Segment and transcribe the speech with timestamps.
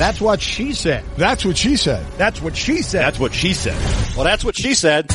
[0.00, 1.04] That's what she said.
[1.18, 2.06] That's what she said.
[2.16, 3.02] That's what she said.
[3.02, 3.76] That's what she said.
[4.16, 5.10] Well, that's what she said.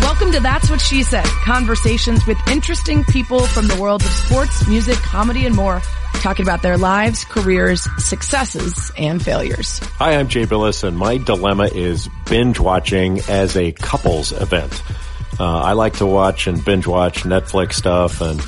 [0.00, 1.24] Welcome to That's What She Said.
[1.24, 5.82] Conversations with interesting people from the worlds of sports, music, comedy, and more,
[6.20, 9.80] talking about their lives, careers, successes, and failures.
[9.98, 14.80] Hi, I'm Jay Bilas, and my dilemma is binge watching as a couples event.
[15.40, 18.40] Uh, I like to watch and binge watch Netflix stuff and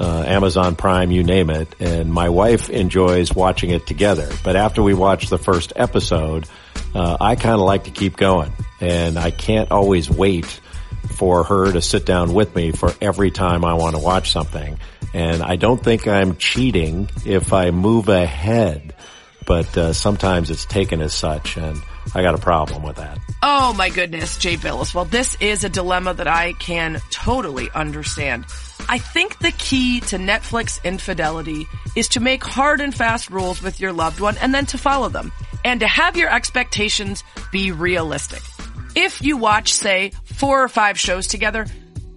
[0.00, 4.28] uh, Amazon Prime, you name it, and my wife enjoys watching it together.
[4.42, 6.46] But after we watch the first episode,
[6.94, 10.60] uh, I kind of like to keep going, and I can't always wait
[11.16, 14.78] for her to sit down with me for every time I want to watch something.
[15.12, 18.96] And I don't think I'm cheating if I move ahead,
[19.46, 21.80] but uh, sometimes it's taken as such, and
[22.14, 23.18] I got a problem with that.
[23.42, 24.94] Oh my goodness, Jay Bilas.
[24.94, 28.44] Well, this is a dilemma that I can totally understand.
[28.88, 33.80] I think the key to Netflix infidelity is to make hard and fast rules with
[33.80, 35.32] your loved one and then to follow them
[35.64, 38.42] and to have your expectations be realistic.
[38.94, 41.66] If you watch, say, four or five shows together,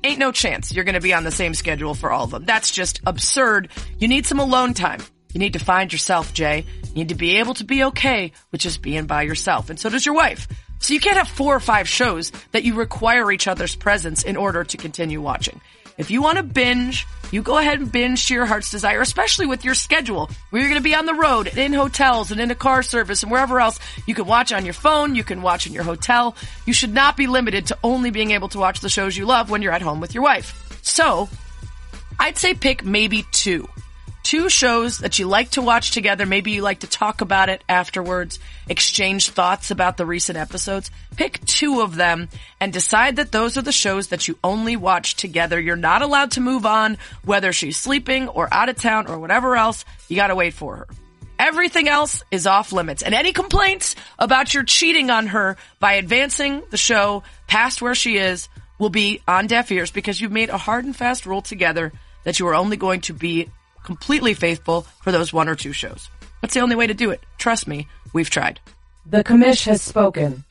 [0.03, 2.45] ain't no chance you're going to be on the same schedule for all of them.
[2.45, 3.69] That's just absurd.
[3.97, 5.01] You need some alone time.
[5.37, 6.65] You need to find yourself, Jay.
[6.81, 9.69] You need to be able to be okay with just being by yourself.
[9.69, 10.47] And so does your wife.
[10.79, 14.35] So you can't have four or five shows that you require each other's presence in
[14.35, 15.61] order to continue watching.
[15.95, 19.45] If you want to binge, you go ahead and binge to your heart's desire, especially
[19.45, 22.41] with your schedule where you're going to be on the road and in hotels and
[22.41, 23.79] in a car service and wherever else.
[24.07, 25.13] You can watch on your phone.
[25.13, 26.35] You can watch in your hotel.
[26.65, 29.51] You should not be limited to only being able to watch the shows you love
[29.51, 30.79] when you're at home with your wife.
[30.81, 31.29] So
[32.19, 33.69] I'd say pick maybe two.
[34.27, 36.25] Two shows that you like to watch together.
[36.25, 40.91] Maybe you like to talk about it afterwards, exchange thoughts about the recent episodes.
[41.15, 42.27] Pick two of them
[42.59, 45.57] and decide that those are the shows that you only watch together.
[45.57, 49.55] You're not allowed to move on, whether she's sleeping or out of town or whatever
[49.55, 49.85] else.
[50.09, 50.87] You gotta wait for her.
[51.39, 53.03] Everything else is off limits.
[53.03, 58.17] And any complaints about your cheating on her by advancing the show past where she
[58.17, 61.93] is will be on deaf ears because you've made a hard and fast rule together
[62.25, 63.49] that you are only going to be
[63.87, 66.09] completely faithful for those one or two shows.
[66.41, 67.21] That's the only way to do it.
[67.37, 68.59] Trust me, we've tried.
[69.05, 70.43] The commish has spoken.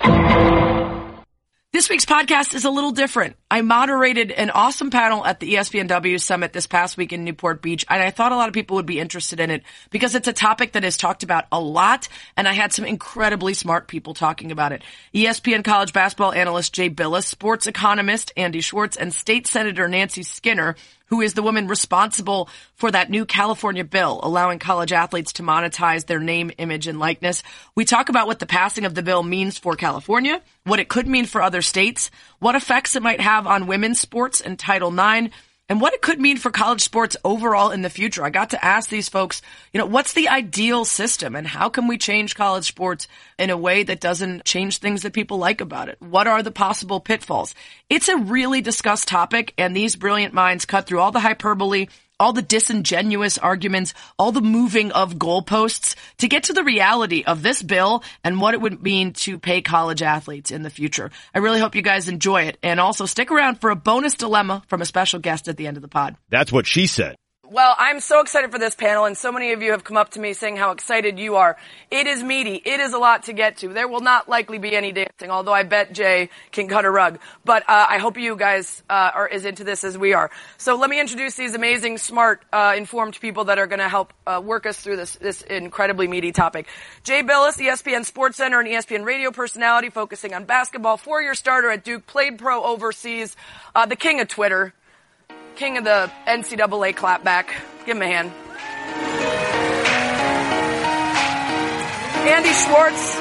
[1.76, 3.36] This week's podcast is a little different.
[3.50, 7.84] I moderated an awesome panel at the ESPNW Summit this past week in Newport Beach,
[7.91, 10.32] and I thought a lot of people would be interested in it because it's a
[10.32, 14.53] topic that is talked about a lot, and I had some incredibly smart people talking
[14.53, 14.82] about it.
[15.14, 20.76] ESPN college basketball analyst Jay Bilas, sports economist Andy Schwarz, and State Senator Nancy Skinner,
[21.06, 26.06] who is the woman responsible for that new California bill allowing college athletes to monetize
[26.06, 27.43] their name, image, and likeness.
[27.75, 31.06] We talk about what the passing of the bill means for California, what it could
[31.06, 35.33] mean for other states, what effects it might have on women's sports and Title IX,
[35.69, 38.25] and what it could mean for college sports overall in the future.
[38.25, 41.88] I got to ask these folks, you know, what's the ideal system and how can
[41.88, 45.88] we change college sports in a way that doesn't change things that people like about
[45.88, 46.00] it?
[46.00, 47.54] What are the possible pitfalls?
[47.91, 51.88] It's a really discussed topic and these brilliant minds cut through all the hyperbole,
[52.19, 57.43] all the disingenuous arguments, all the moving of goalposts to get to the reality of
[57.43, 61.10] this bill and what it would mean to pay college athletes in the future.
[61.34, 64.62] I really hope you guys enjoy it and also stick around for a bonus dilemma
[64.69, 66.16] from a special guest at the end of the pod.
[66.31, 67.16] That's what she said.
[67.49, 70.11] Well, I'm so excited for this panel, and so many of you have come up
[70.11, 71.57] to me saying how excited you are.
[71.93, 72.57] It is meaty.
[72.57, 73.69] It is a lot to get to.
[73.69, 77.21] There will not likely be any dancing, although I bet Jay can cut a rug.
[77.45, 80.33] But uh, I hope you guys uh, are as into this as we are.
[80.59, 84.13] So let me introduce these amazing, smart, uh, informed people that are going to help
[84.27, 86.67] uh, work us through this this incredibly meaty topic.
[87.05, 91.84] Jay Bilas, ESPN Sports Center and ESPN radio personality, focusing on basketball, four-year starter at
[91.84, 93.37] Duke, played pro overseas,
[93.77, 94.75] uh, the king of Twitter
[95.56, 97.49] king of the NCAA clapback.
[97.84, 98.33] Give him a hand.
[102.28, 103.15] Andy Schwarz,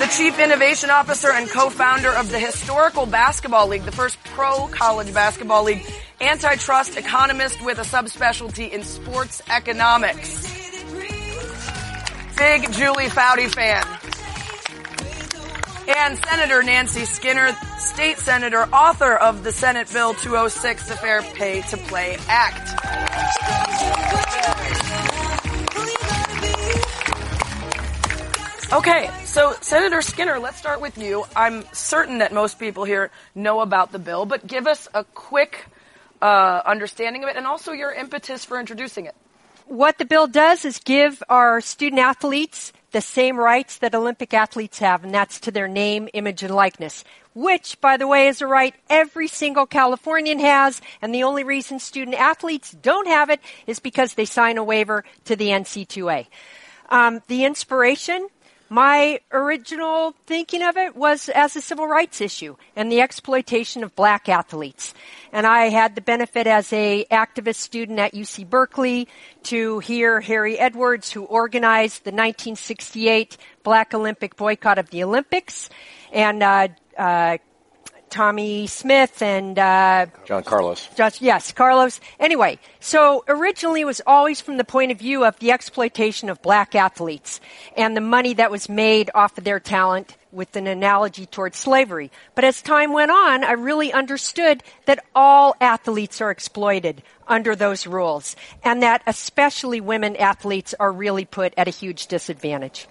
[0.00, 5.14] the Chief Innovation Officer and co-founder of the Historical Basketball League, the first pro college
[5.14, 5.82] basketball league,
[6.20, 10.42] antitrust economist with a subspecialty in sports economics.
[12.36, 14.09] Big Julie Foudy fan.
[15.96, 21.62] And Senator Nancy Skinner, state senator, author of the Senate Bill 206, the Fair Pay
[21.62, 22.70] to Play Act.
[28.72, 31.24] Okay, so Senator Skinner, let's start with you.
[31.34, 35.66] I'm certain that most people here know about the bill, but give us a quick
[36.22, 39.14] uh, understanding of it and also your impetus for introducing it.
[39.66, 44.78] what the bill does is give our student athletes the same rights that Olympic athletes
[44.78, 47.04] have, and that's to their name, image, and likeness.
[47.34, 51.78] Which, by the way, is a right every single Californian has, and the only reason
[51.78, 56.26] student athletes don't have it is because they sign a waiver to the NC2A.
[56.88, 58.28] Um, the inspiration
[58.70, 63.96] my original thinking of it was as a civil rights issue and the exploitation of
[63.96, 64.94] black athletes.
[65.32, 69.08] And I had the benefit as a activist student at UC Berkeley
[69.44, 75.68] to hear Harry Edwards, who organized the 1968 Black Olympic boycott of the Olympics,
[76.12, 77.38] and uh, uh,
[78.10, 80.88] Tommie Smith and uh, John Carlos.
[80.96, 82.00] Just, yes, Carlos.
[82.18, 86.42] Anyway, so originally it was always from the point of view of the exploitation of
[86.42, 87.40] black athletes
[87.76, 92.10] and the money that was made off of their talent with an analogy towards slavery.
[92.34, 97.86] But as time went on, I really understood that all athletes are exploited under those
[97.86, 102.86] rules and that especially women athletes are really put at a huge disadvantage.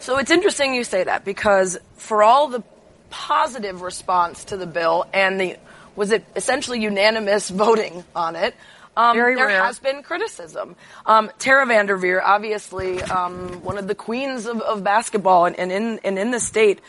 [0.00, 2.62] So it's interesting you say that because for all the
[3.10, 5.56] positive response to the bill and the
[5.96, 8.54] was it essentially unanimous voting on it.
[8.96, 9.62] Um, there rare.
[9.62, 10.74] has been criticism.
[11.06, 16.00] Um, Tara Vanderveer, obviously um, one of the queens of, of basketball and, and, in,
[16.02, 16.80] and in the state,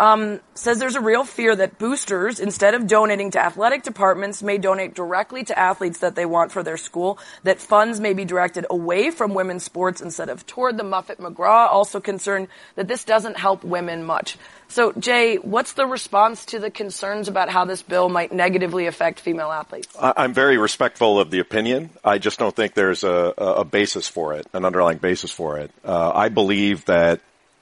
[0.00, 4.56] um, says there's a real fear that boosters, instead of donating to athletic departments, may
[4.56, 7.18] donate directly to athletes that they want for their school.
[7.42, 11.68] That funds may be directed away from women's sports instead of toward the Muffet McGraw.
[11.68, 14.38] Also concerned that this doesn't help women much.
[14.68, 19.20] So, Jay, what's the response to the concerns about how this bill might negatively affect
[19.20, 19.94] female athletes?
[20.00, 21.90] I'm very respectful of the opinion.
[22.02, 25.70] I just don't think there's a, a basis for it, an underlying basis for it.
[25.84, 27.20] Uh, I believe that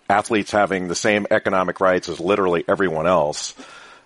[0.09, 3.55] athletes having the same economic rights as literally everyone else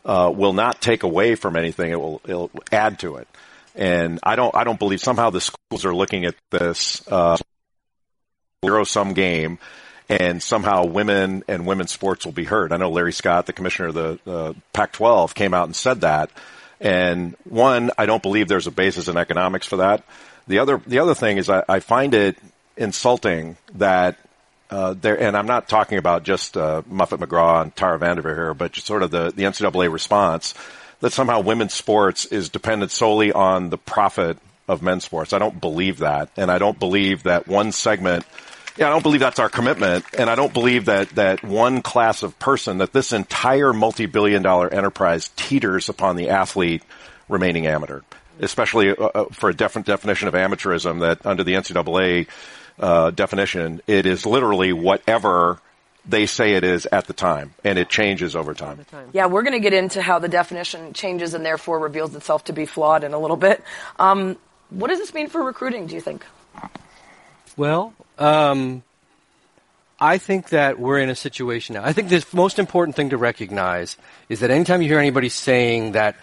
[0.04, 1.92] uh, will not take away from anything.
[1.92, 3.28] It will, it'll add to it.
[3.74, 7.38] And I don't, I don't believe somehow the schools are looking at this uh,
[8.64, 9.58] zero sum game,
[10.08, 12.72] and somehow women and women's sports will be hurt.
[12.72, 16.30] I know Larry Scott, the commissioner of the uh, Pac-12, came out and said that.
[16.80, 20.04] And one, I don't believe there's a basis in economics for that.
[20.48, 22.36] The other, the other thing is I, I find it
[22.76, 24.18] insulting that
[24.72, 28.54] uh, there, and I'm not talking about just uh, Muffet McGraw and Tara Vanderveer here,
[28.54, 30.54] but just sort of the, the NCAA response
[31.00, 35.34] that somehow women's sports is dependent solely on the profit of men's sports.
[35.34, 38.24] I don't believe that, and I don't believe that one segment.
[38.78, 42.22] Yeah, I don't believe that's our commitment, and I don't believe that that one class
[42.22, 46.82] of person, that this entire multi-billion-dollar enterprise teeters upon the athlete
[47.28, 48.00] remaining amateur,
[48.40, 51.00] especially uh, uh, for a different definition of amateurism.
[51.00, 52.28] That under the NCAA
[52.78, 55.60] uh, definition, it is literally whatever
[56.04, 58.84] they say it is at the time, and it changes over time.
[59.12, 62.52] Yeah, we're going to get into how the definition changes and therefore reveals itself to
[62.52, 63.62] be flawed in a little bit.
[63.98, 64.36] Um,
[64.70, 66.26] what does this mean for recruiting, do you think?
[67.56, 68.82] Well, um,
[70.00, 71.84] I think that we're in a situation now.
[71.84, 73.96] I think the most important thing to recognize
[74.28, 76.16] is that anytime you hear anybody saying that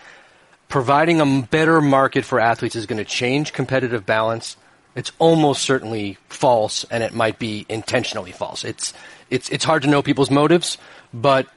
[0.68, 4.58] providing a better market for athletes is going to change competitive balance,
[5.00, 8.66] it's almost certainly false, and it might be intentionally false.
[8.66, 8.94] It's
[9.30, 10.78] it's it's hard to know people's motives,
[11.14, 11.48] but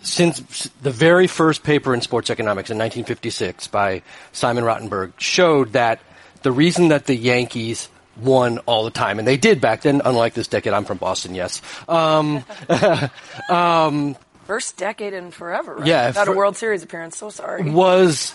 [0.00, 4.02] since the very first paper in sports economics in 1956 by
[4.32, 5.98] Simon Rottenberg showed that
[6.42, 10.34] the reason that the Yankees won all the time, and they did back then, unlike
[10.34, 10.72] this decade.
[10.72, 11.62] I'm from Boston, yes.
[11.88, 12.44] Um,
[13.50, 14.14] um,
[14.44, 15.86] First decade in forever, right?
[15.86, 17.16] Yeah, Without a World Series appearance.
[17.16, 17.68] So sorry.
[17.68, 18.34] was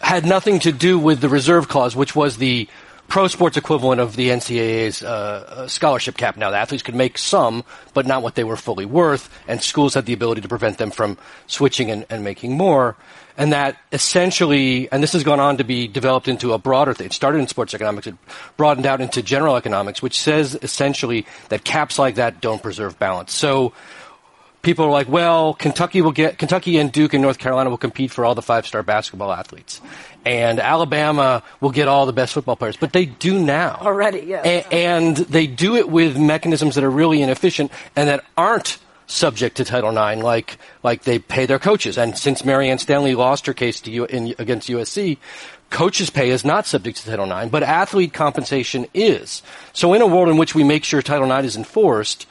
[0.00, 2.68] had nothing to do with the reserve clause, which was the
[3.10, 6.36] pro sports equivalent of the NCAA's uh, uh, scholarship cap.
[6.36, 9.94] Now, the athletes could make some, but not what they were fully worth, and schools
[9.94, 12.96] had the ability to prevent them from switching and, and making more.
[13.36, 17.06] And that essentially, and this has gone on to be developed into a broader thing.
[17.06, 18.14] It started in sports economics, it
[18.56, 23.32] broadened out into general economics, which says essentially that caps like that don't preserve balance.
[23.32, 23.72] So
[24.62, 28.10] people are like, well, Kentucky will get Kentucky and Duke and North Carolina will compete
[28.10, 29.80] for all the five-star basketball athletes,
[30.24, 32.76] and Alabama will get all the best football players.
[32.76, 34.44] But they do now Already, yes.
[34.44, 39.56] A- and they do it with mechanisms that are really inefficient and that aren't subject
[39.56, 41.98] to Title IX, like like they pay their coaches.
[41.98, 45.18] And since Marianne Stanley lost her case U- in, against USC.
[45.70, 49.40] Coaches' pay is not subject to Title IX, but athlete compensation is.
[49.72, 52.26] So, in a world in which we make sure Title IX is enforced,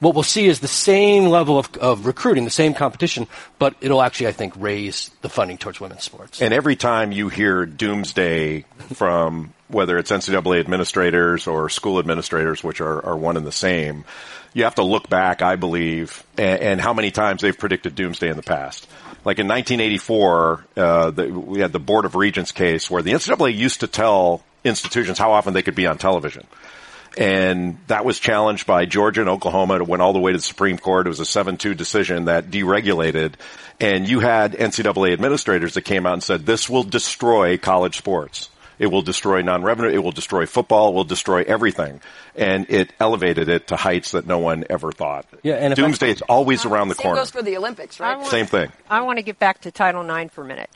[0.00, 3.26] what we'll see is the same level of, of recruiting, the same competition,
[3.58, 6.42] but it'll actually, I think, raise the funding towards women's sports.
[6.42, 12.80] And every time you hear doomsday from whether it's NCAA administrators or school administrators, which
[12.80, 14.04] are, are one and the same,
[14.52, 18.28] you have to look back, I believe, and, and how many times they've predicted doomsday
[18.30, 18.86] in the past.
[19.24, 23.54] Like in 1984, uh, the, we had the Board of Regents case where the NCAA
[23.54, 26.46] used to tell institutions how often they could be on television.
[27.16, 29.76] And that was challenged by Georgia and Oklahoma.
[29.76, 31.06] It went all the way to the Supreme Court.
[31.06, 33.34] It was a 7-2 decision that deregulated.
[33.80, 38.50] And you had NCAA administrators that came out and said, this will destroy college sports.
[38.78, 39.90] It will destroy non-revenue.
[39.90, 40.88] It will destroy football.
[40.90, 42.00] It will destroy everything.
[42.34, 45.26] And it elevated it to heights that no one ever thought.
[45.44, 47.20] Yeah, and Doomsday is always around the Same corner.
[47.20, 48.14] goes for the Olympics, right?
[48.14, 48.72] I want- Same thing.
[48.90, 50.70] I want to get back to Title IX for a minute.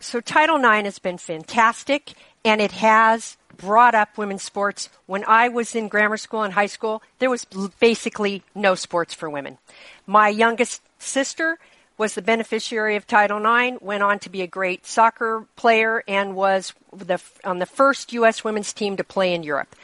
[0.00, 2.12] So Title IX has been fantastic,
[2.44, 4.90] and it has brought up women's sports.
[5.06, 7.46] When I was in grammar school and high school, there was
[7.80, 9.58] basically no sports for women.
[10.06, 11.58] My youngest sister
[11.96, 16.34] was the beneficiary of Title IX, went on to be a great soccer player, and
[16.34, 18.44] was the, on the first U.S.
[18.44, 19.74] women's team to play in Europe.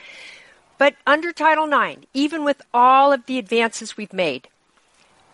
[0.76, 4.48] But under Title IX, even with all of the advances we've made,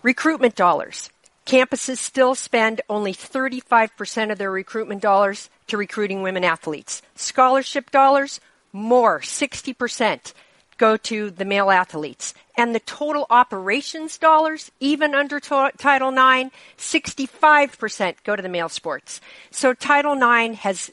[0.02, 1.10] recruitment dollars.
[1.46, 7.02] Campuses still spend only 35% of their recruitment dollars to recruiting women athletes.
[7.14, 8.40] Scholarship dollars,
[8.72, 10.32] more, 60%
[10.76, 12.34] go to the male athletes.
[12.56, 18.68] And the total operations dollars, even under to- Title IX, 65% go to the male
[18.68, 19.20] sports.
[19.52, 20.90] So Title IX has,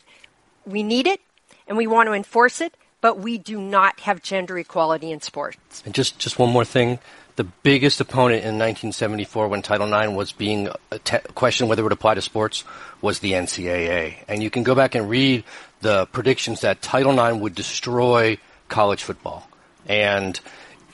[0.65, 1.19] we need it
[1.67, 5.81] and we want to enforce it, but we do not have gender equality in sports.
[5.83, 6.99] And just, just one more thing.
[7.35, 11.83] The biggest opponent in 1974 when Title IX was being uh, te- questioned whether it
[11.83, 12.63] would apply to sports
[13.01, 14.17] was the NCAA.
[14.27, 15.43] And you can go back and read
[15.81, 18.37] the predictions that Title IX would destroy
[18.69, 19.49] college football.
[19.87, 20.39] And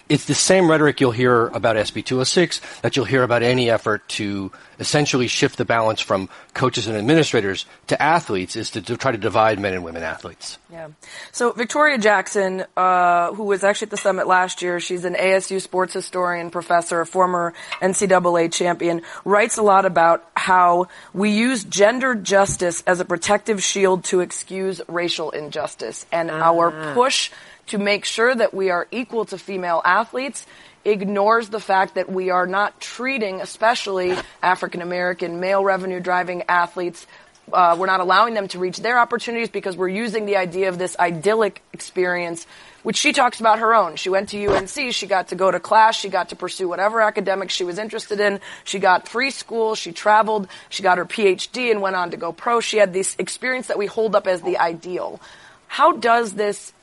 [0.10, 4.08] it's the same rhetoric you'll hear about SB 206 that you'll hear about any effort
[4.10, 9.12] to essentially shift the balance from coaches and administrators to athletes is to, to try
[9.12, 10.58] to divide men and women athletes.
[10.72, 10.88] Yeah.
[11.32, 15.62] So Victoria Jackson, uh, who was actually at the summit last year, she's an ASU
[15.62, 22.84] sports historian, professor, former NCAA champion, writes a lot about how we use gender justice
[22.88, 27.32] as a protective shield to excuse racial injustice, and our push
[27.70, 30.46] to make sure that we are equal to female athletes
[30.86, 37.06] ignores the fact that we are not treating, especially African American male revenue driving athletes,
[37.54, 40.78] uh, we're not allowing them to reach their opportunities because we're using the idea of
[40.78, 42.46] this idyllic experience,
[42.84, 43.96] which she talks about her own.
[43.96, 47.02] She went to UNC, she got to go to class, she got to pursue whatever
[47.02, 51.72] academics she was interested in, she got free school, she traveled, she got her PhD
[51.72, 52.60] and went on to go pro.
[52.62, 55.20] She had this experience that we hold up as the ideal.
[55.68, 56.74] How does this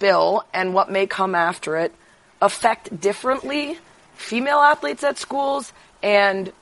[0.00, 1.94] bill and what may come after it
[2.42, 3.78] affect differently
[4.20, 6.52] female athletes at schools and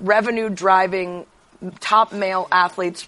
[0.00, 1.26] revenue driving
[1.80, 3.06] top male athletes,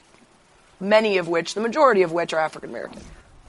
[0.78, 3.00] many of which, the majority of which are African American.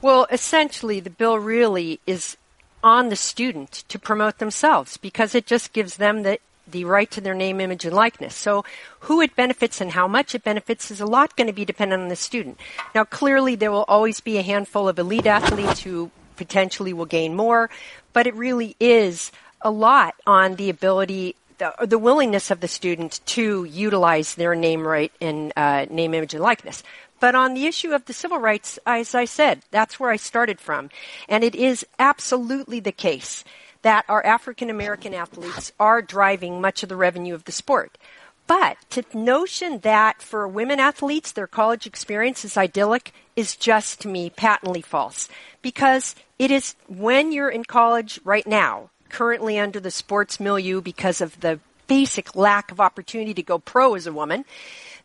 [0.02, 2.36] Well, essentially, the bill really is
[2.82, 6.38] on the student to promote themselves because it just gives them the
[6.68, 8.34] the right to their name, image, and likeness.
[8.34, 8.64] So,
[9.00, 12.02] who it benefits and how much it benefits is a lot going to be dependent
[12.02, 12.58] on the student.
[12.92, 17.34] Now, clearly, there will always be a handful of elite athletes who potentially will gain
[17.34, 17.70] more,
[18.12, 23.20] but it really is a lot on the ability, the, the willingness of the student
[23.26, 26.82] to utilize their name right and uh, name, image, and likeness.
[27.18, 30.60] But on the issue of the civil rights, as I said, that's where I started
[30.60, 30.90] from.
[31.28, 33.42] And it is absolutely the case
[33.82, 37.96] that our African American athletes are driving much of the revenue of the sport.
[38.46, 44.08] But the notion that for women athletes their college experience is idyllic is just to
[44.08, 45.28] me patently false.
[45.62, 51.20] Because it is when you're in college right now, currently under the sports milieu because
[51.20, 54.44] of the basic lack of opportunity to go pro as a woman,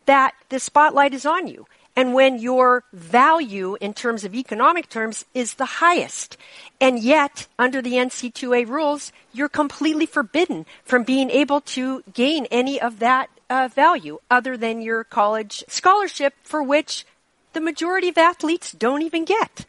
[0.06, 1.66] that the spotlight is on you.
[1.94, 6.38] And when your value in terms of economic terms is the highest.
[6.80, 12.80] And yet, under the NC2A rules, you're completely forbidden from being able to gain any
[12.80, 17.04] of that uh, value other than your college scholarship for which
[17.52, 19.66] the majority of athletes don't even get.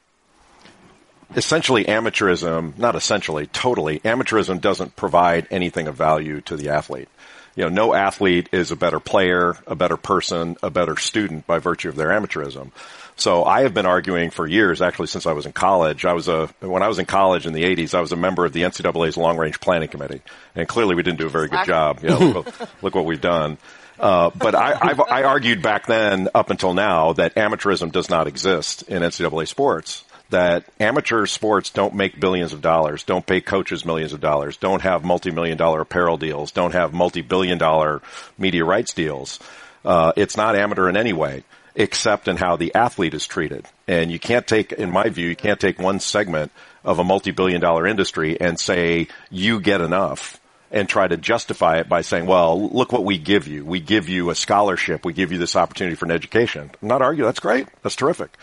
[1.35, 7.09] essentially amateurism, not essentially, totally, amateurism doesn't provide anything of value to the athlete.
[7.55, 11.60] You know, no athlete is a better player, a better person, a better student by
[11.60, 12.72] virtue of their amateurism.
[13.15, 16.03] So I have been arguing for years, actually since I was in college.
[16.03, 18.43] I was a, when I was in college in the 80s, I was a member
[18.43, 20.22] of the NCAA's long range planning committee.
[20.55, 22.00] And clearly we didn't do a very good job.
[22.01, 22.48] You know, look,
[22.81, 23.57] look what we've done.
[24.00, 28.27] Uh, but I, I've, I argued back then, up until now, that amateurism does not
[28.27, 30.03] exist in NCAA sports.
[30.33, 34.81] That amateur sports don't make billions of dollars, don't pay coaches millions of dollars, don't
[34.81, 38.01] have multi-million dollar apparel deals, don't have multi-billion dollar
[38.35, 39.39] media rights deals.
[39.85, 41.43] Uh, it's not amateur in any way,
[41.75, 43.67] except in how the athlete is treated.
[43.87, 46.51] And you can't take, in my view, you can't take one segment
[46.83, 51.87] of a multi-billion dollar industry and say you get enough and try to justify it
[51.87, 53.63] by saying, well, look what we give you.
[53.63, 55.05] We give you a scholarship.
[55.05, 56.71] We give you this opportunity for an education.
[56.81, 57.27] I'm not arguing.
[57.27, 57.67] That's great.
[57.83, 58.35] That's terrific.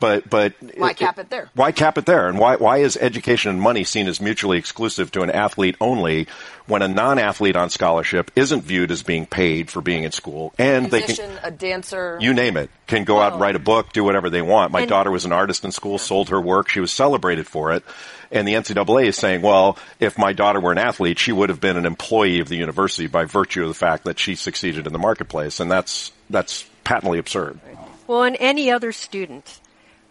[0.00, 1.50] But but Why cap it there?
[1.54, 2.28] Why cap it there?
[2.28, 6.28] And why why is education and money seen as mutually exclusive to an athlete only
[6.66, 10.90] when a non-athlete on scholarship isn't viewed as being paid for being in school and
[10.90, 12.18] they Musician, can a dancer.
[12.20, 14.70] you name it can go out and write a book, do whatever they want.
[14.70, 17.72] My And- daughter was an artist in school, sold her work, she was celebrated for
[17.72, 17.82] it.
[18.30, 21.60] And the NCAA is saying, well, if my daughter were an athlete, she would have
[21.60, 24.92] been an employee of the university by virtue of the fact that she succeeded in
[24.92, 27.58] the marketplace, and that's that's patently absurd.
[28.06, 29.60] Well, and any other student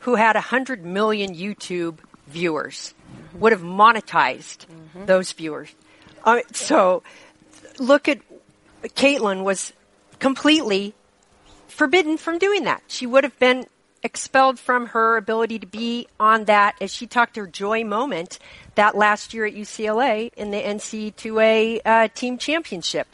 [0.08, 1.98] who had 100 million YouTube
[2.28, 2.94] viewers
[3.34, 4.66] would have monetized
[5.06, 5.76] those viewers.
[6.24, 7.04] Uh, so
[7.78, 8.20] look at
[8.84, 9.74] Katelyn was
[10.20, 10.96] completely
[11.68, 12.84] forbidden from doing that.
[12.88, 13.66] She would have been
[14.02, 18.40] expelled from her ability to be on that, as she talked her joy moment
[18.76, 23.14] that last year at UCLA in the NC2A uh, team championship.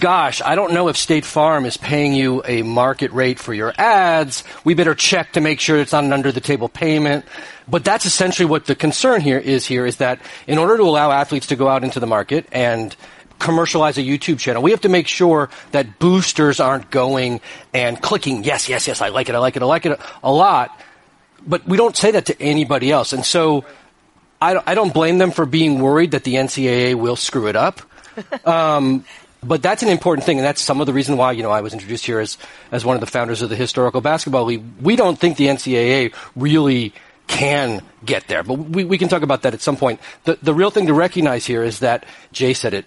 [0.00, 3.72] gosh, I don't know if State Farm is paying you a market rate for your
[3.78, 4.44] ads.
[4.64, 7.24] We better check to make sure it's not an under the table payment.
[7.66, 11.10] But that's essentially what the concern here is here is that in order to allow
[11.10, 12.94] athletes to go out into the market and
[13.38, 17.40] commercialize a YouTube channel, we have to make sure that boosters aren't going
[17.74, 20.32] and clicking, yes, yes, yes, I like it, I like it, I like it a
[20.32, 20.78] lot.
[21.46, 23.12] But we don't say that to anybody else.
[23.12, 23.64] And so
[24.40, 27.56] I don't, I don't blame them for being worried that the NCAA will screw it
[27.56, 27.82] up.
[28.44, 29.04] Um,
[29.42, 31.60] but that's an important thing, and that's some of the reason why you know I
[31.60, 32.38] was introduced here as
[32.72, 34.62] as one of the founders of the historical basketball league.
[34.80, 36.92] We don't think the NCAA really
[37.26, 40.00] can get there, but we, we can talk about that at some point.
[40.24, 42.86] The the real thing to recognize here is that Jay said it.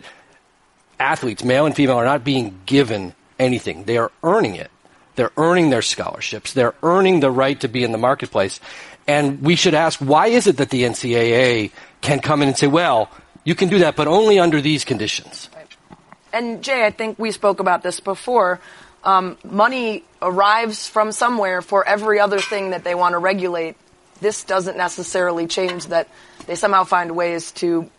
[0.99, 4.71] Athletes, male and female, are not being given anything; they are earning it.
[5.15, 6.53] They're earning their scholarships.
[6.53, 8.59] They're earning the right to be in the marketplace.
[9.07, 12.67] And we should ask, why is it that the NCAA can come in and say,
[12.67, 13.09] well,
[13.43, 15.49] you can do that, but only under these conditions?
[16.33, 18.59] And Jay, I think we spoke about this before.
[19.03, 23.75] Um, money arrives from somewhere for every other thing that they want to regulate.
[24.19, 26.07] This doesn't necessarily change that
[26.45, 27.89] they somehow find ways to,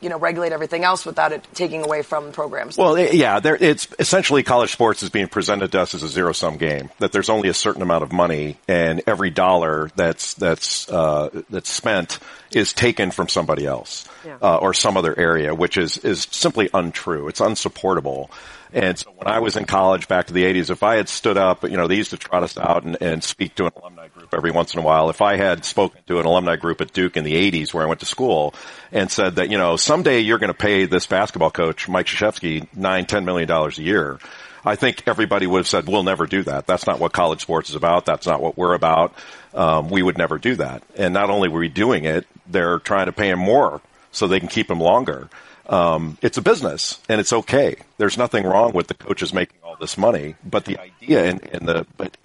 [0.00, 2.76] you know, regulate everything else without it taking away from programs.
[2.76, 6.32] Well, yeah, there, it's essentially college sports is being presented to us as a zero
[6.32, 6.90] sum game.
[6.98, 11.70] That there's only a certain amount of money, and every dollar that's that's uh, that's
[11.70, 12.18] spent
[12.52, 14.38] is taken from somebody else Yeah.
[14.40, 17.28] uh, or some other area, which is is simply untrue.
[17.28, 18.30] It's unsupportable.
[18.72, 21.36] And so when I was in college back to the 80s, if I had stood
[21.36, 24.08] up, you know, they used to trot us out and, and speak to an alumni
[24.08, 25.10] group every once in a while.
[25.10, 27.86] If I had spoken to an alumni group at Duke in the 80s where I
[27.86, 28.54] went to school
[28.92, 32.68] and said that, you know, someday you're going to pay this basketball coach, Mike Krzyzewski,
[32.76, 34.18] nine, ten million dollars a year.
[34.64, 36.66] I think everybody would have said, we'll never do that.
[36.66, 38.04] That's not what college sports is about.
[38.04, 39.14] That's not what we're about.
[39.54, 40.82] Um, we would never do that.
[40.96, 44.40] And not only were we doing it, they're trying to pay him more so they
[44.40, 45.28] can keep him longer.
[45.68, 47.76] Um, it's a business and it's okay.
[47.98, 51.68] There's nothing wrong with the coaches making all this money, but the idea and, and
[51.68, 52.16] the, but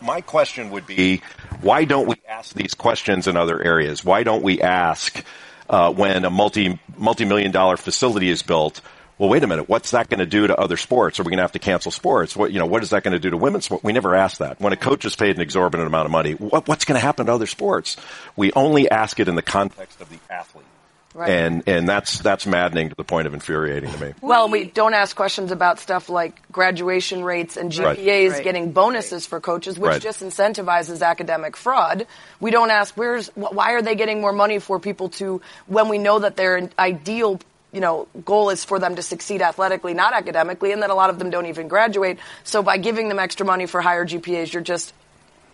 [0.00, 1.22] my question would be,
[1.60, 4.04] why don't we ask these questions in other areas?
[4.04, 5.24] Why don't we ask,
[5.68, 8.80] uh, when a multi, multi-million dollar facility is built,
[9.18, 11.20] well, wait a minute, what's that going to do to other sports?
[11.20, 12.34] Are we going to have to cancel sports?
[12.34, 13.84] What, you know, what is that going to do to women's sport?
[13.84, 14.58] We never ask that.
[14.58, 17.26] When a coach is paid an exorbitant amount of money, what, what's going to happen
[17.26, 17.98] to other sports?
[18.34, 20.64] We only ask it in the context of the athlete.
[21.12, 21.30] Right.
[21.30, 24.14] And and that's that's maddening to the point of infuriating to me.
[24.22, 28.44] Well, we don't ask questions about stuff like graduation rates and GPAs right.
[28.44, 30.00] getting bonuses for coaches, which right.
[30.00, 32.06] just incentivizes academic fraud.
[32.38, 35.98] We don't ask where's why are they getting more money for people to when we
[35.98, 37.40] know that their ideal
[37.72, 41.10] you know, goal is for them to succeed athletically, not academically, and then a lot
[41.10, 42.18] of them don't even graduate.
[42.42, 44.92] So by giving them extra money for higher GPAs, you're just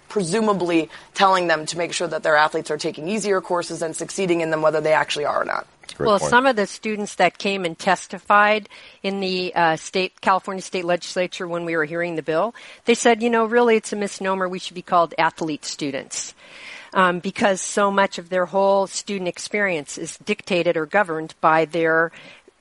[0.08, 4.40] presumably telling them to make sure that their athletes are taking easier courses and succeeding
[4.40, 5.66] in them, whether they actually are or not.
[5.98, 6.30] Well, point.
[6.30, 8.68] some of the students that came and testified
[9.02, 13.22] in the uh, state California state legislature when we were hearing the bill, they said,
[13.22, 14.48] you know, really it's a misnomer.
[14.48, 16.34] We should be called athlete students.
[16.92, 22.10] Um, because so much of their whole student experience is dictated or governed by their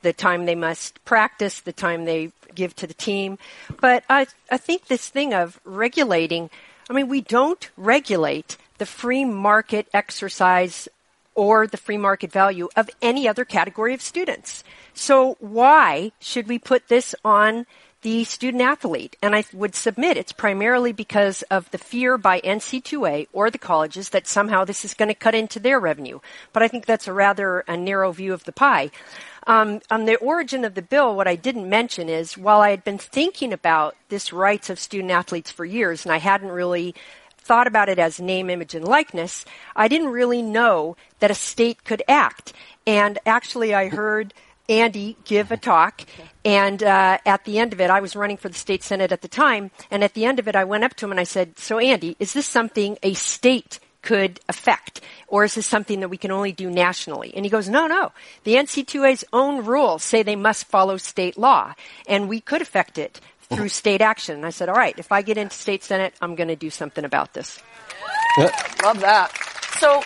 [0.01, 3.38] the time they must practice, the time they give to the team.
[3.81, 6.49] But I, I think this thing of regulating
[6.89, 10.88] I mean, we don't regulate the free market exercise
[11.34, 14.63] or the free market value of any other category of students.
[14.93, 17.65] So why should we put this on
[18.06, 19.18] the student athlete?
[19.20, 24.10] And I would submit it's primarily because of the fear by NC2A or the colleges
[24.10, 26.20] that somehow this is going to cut into their revenue.
[26.54, 28.91] But I think that's a rather a narrow view of the pie.
[29.48, 32.84] Um, on the origin of the bill, what I didn't mention is while I had
[32.84, 36.94] been thinking about this rights of student athletes for years, and I hadn't really
[37.39, 41.84] thought about it as name, image, and likeness, I didn't really know that a state
[41.84, 42.54] could act.
[42.86, 44.32] And actually, I heard
[44.67, 46.01] Andy give a talk,
[46.45, 49.21] and uh, at the end of it, I was running for the state senate at
[49.21, 51.25] the time, and at the end of it, I went up to him and I
[51.25, 55.01] said, "So, Andy, is this something a state could affect?
[55.28, 57.34] Or is this something that we can only do nationally?
[57.36, 58.13] And he goes, no, no.
[58.45, 61.73] The NC2A's own rules say they must follow state law,
[62.08, 64.36] and we could affect it through state action.
[64.36, 66.69] And I said, all right, if I get into state senate, I'm going to do
[66.69, 67.60] something about this.
[68.38, 69.32] Love that.
[69.80, 70.04] So,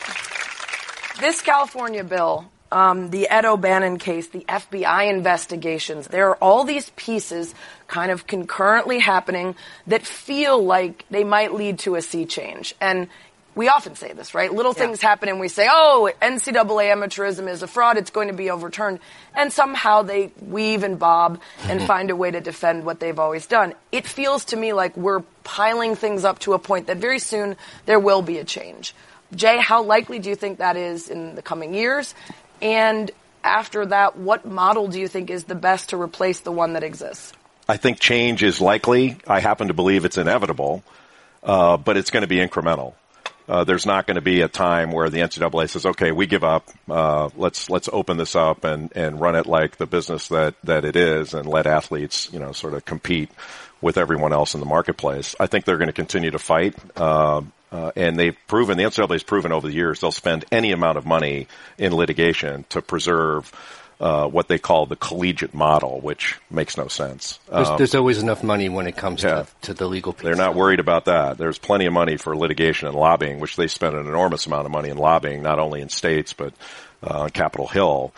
[1.20, 6.08] this California bill um, the Ed O'Bannon case, the FBI investigations.
[6.08, 7.54] There are all these pieces
[7.88, 9.56] kind of concurrently happening
[9.88, 12.76] that feel like they might lead to a sea change.
[12.80, 13.08] And
[13.56, 14.54] we often say this, right?
[14.54, 14.84] Little yeah.
[14.86, 18.50] things happen and we say, oh, NCAA amateurism is a fraud, it's going to be
[18.50, 19.00] overturned.
[19.36, 23.48] And somehow they weave and bob and find a way to defend what they've always
[23.48, 23.74] done.
[23.92, 27.58] It feels to me like we're piling things up to a point that very soon
[27.86, 28.94] there will be a change.
[29.36, 32.16] Jay, how likely do you think that is in the coming years?
[32.62, 33.12] And
[33.44, 36.84] after that, what model do you think is the best to replace the one that
[36.84, 37.34] exists?
[37.68, 39.18] I think change is likely.
[39.28, 40.84] I happen to believe it's inevitable,
[41.44, 42.94] uh, but it's going to be incremental
[43.50, 46.44] uh, there's not going to be a time where the NCAA says, "Okay, we give
[46.44, 46.70] up.
[46.88, 50.86] Uh, let's let's open this up and and run it like the business that that
[50.86, 53.32] it is, and let athletes, you know, sort of compete
[53.82, 56.76] with everyone else in the marketplace." I think they're going to continue to fight,
[57.72, 60.98] uh, and they've proven the NCAA has proven over the years they'll spend any amount
[60.98, 63.52] of money in litigation to preserve
[64.00, 67.40] uh, what they call the collegiate model, which makes no sense.
[67.52, 70.24] There's, um, there's always enough money when it comes yeah, to, to, the legal piece.
[70.24, 71.38] They're not worried about that.
[71.38, 74.72] There's plenty of money for litigation and lobbying, which they spend an enormous amount of
[74.72, 76.54] money in lobbying, not only in states, but
[77.04, 78.14] uh, on Capitol Hill.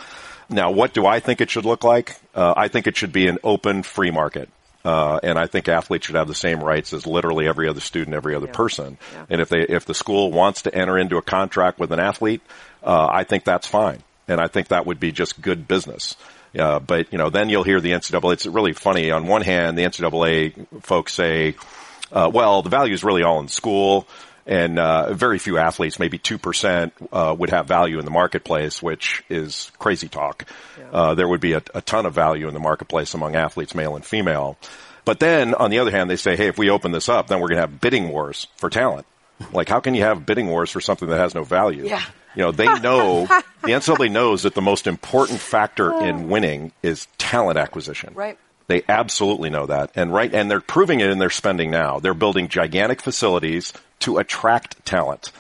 [0.50, 2.16] Now, what do I think it should look like?
[2.36, 4.50] Uh, I think it should be an open free market.
[4.84, 8.16] Uh, and I think athletes should have the same rights as literally every other student,
[8.16, 8.54] every other yeah.
[8.54, 8.98] person.
[9.14, 9.26] Yeah.
[9.30, 12.42] And if they, if the school wants to enter into a contract with an athlete,
[12.84, 16.16] uh, I think that's fine and I think that would be just good business.
[16.58, 18.34] Uh, but you know, then you'll hear the NCAA.
[18.34, 19.12] It's really funny.
[19.12, 21.56] On one hand, the NCAA folks say,
[22.12, 24.08] uh, "Well, the value is really all in school."
[24.46, 28.82] And uh, very few athletes, maybe two percent, uh, would have value in the marketplace,
[28.82, 30.46] which is crazy talk.
[30.78, 30.90] Yeah.
[30.92, 33.96] Uh, there would be a, a, ton of value in the marketplace among athletes, male
[33.96, 34.58] and female.
[35.06, 37.40] But then, on the other hand, they say, "Hey, if we open this up, then
[37.40, 39.06] we're going to have bidding wars for talent."
[39.52, 41.86] Like, how can you have bidding wars for something that has no value?
[41.86, 42.04] Yeah.
[42.36, 47.08] You know, they know, the NCAA knows that the most important factor in winning is
[47.18, 48.14] talent acquisition.
[48.14, 48.38] Right.
[48.72, 49.92] They absolutely know that.
[49.96, 52.00] And right, and they're proving it in their spending now.
[52.00, 55.34] They're building gigantic facilities to attract talent.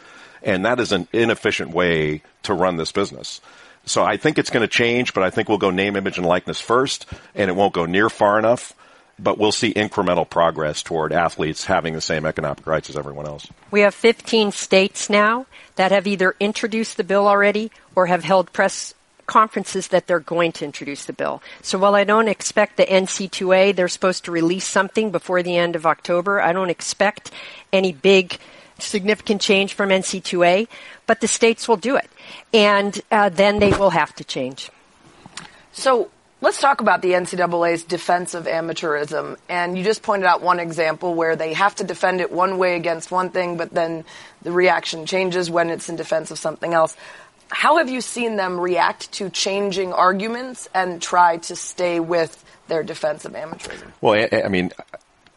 [0.43, 3.39] And that is an inefficient way to run this business.
[3.85, 6.27] So I think it's going to change, but I think we'll go name, image, and
[6.27, 8.73] likeness first, and it won't go near far enough
[9.19, 13.47] but we'll see incremental progress toward athletes having the same economic rights as everyone else.
[13.69, 18.51] We have 15 states now that have either introduced the bill already or have held
[18.51, 18.95] press
[19.27, 21.41] conferences that they're going to introduce the bill.
[21.61, 25.75] So while I don't expect the NC2A, they're supposed to release something before the end
[25.75, 27.31] of October, I don't expect
[27.71, 28.37] any big
[28.79, 30.67] significant change from NC2A,
[31.05, 32.09] but the states will do it.
[32.53, 34.69] And uh, then they will have to change.
[35.71, 36.09] So
[36.43, 39.37] Let's talk about the NCAA's defense of amateurism.
[39.47, 42.75] And you just pointed out one example where they have to defend it one way
[42.75, 44.05] against one thing, but then
[44.41, 46.97] the reaction changes when it's in defense of something else.
[47.51, 52.81] How have you seen them react to changing arguments and try to stay with their
[52.81, 53.91] defense of amateurism?
[53.99, 54.71] Well, I, I mean,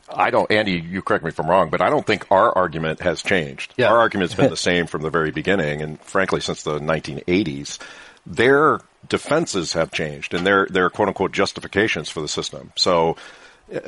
[0.08, 3.00] I don't, Andy, you correct me if I'm wrong, but I don't think our argument
[3.00, 3.74] has changed.
[3.76, 3.90] Yeah.
[3.90, 7.78] Our argument's been the same from the very beginning, and frankly, since the 1980s.
[8.26, 12.72] Their defenses have changed, and their their quote unquote justifications for the system.
[12.76, 13.16] So.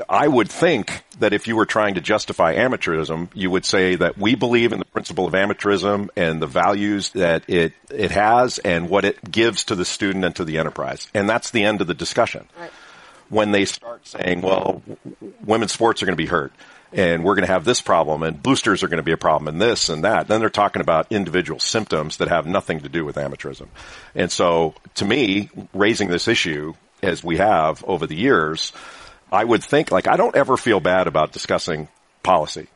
[0.08, 4.16] I would think that if you were trying to justify amateurism, you would say that
[4.16, 8.88] we believe in the principle of amateurism and the values that it, it has and
[8.88, 11.08] what it gives to the student and to the enterprise.
[11.14, 12.70] And that's the end of the discussion Right.
[13.28, 14.82] when they start saying, well,
[15.44, 16.52] women's sports are going to be hurt
[16.92, 19.48] and we're going to have this problem and boosters are going to be a problem
[19.48, 20.26] and this and that.
[20.26, 23.68] Then they're talking about individual symptoms that have nothing to do with amateurism.
[24.14, 28.72] And so to me, raising this issue as we have over the years,
[29.32, 31.88] I would think like I don't ever feel bad about discussing
[32.22, 32.66] policy.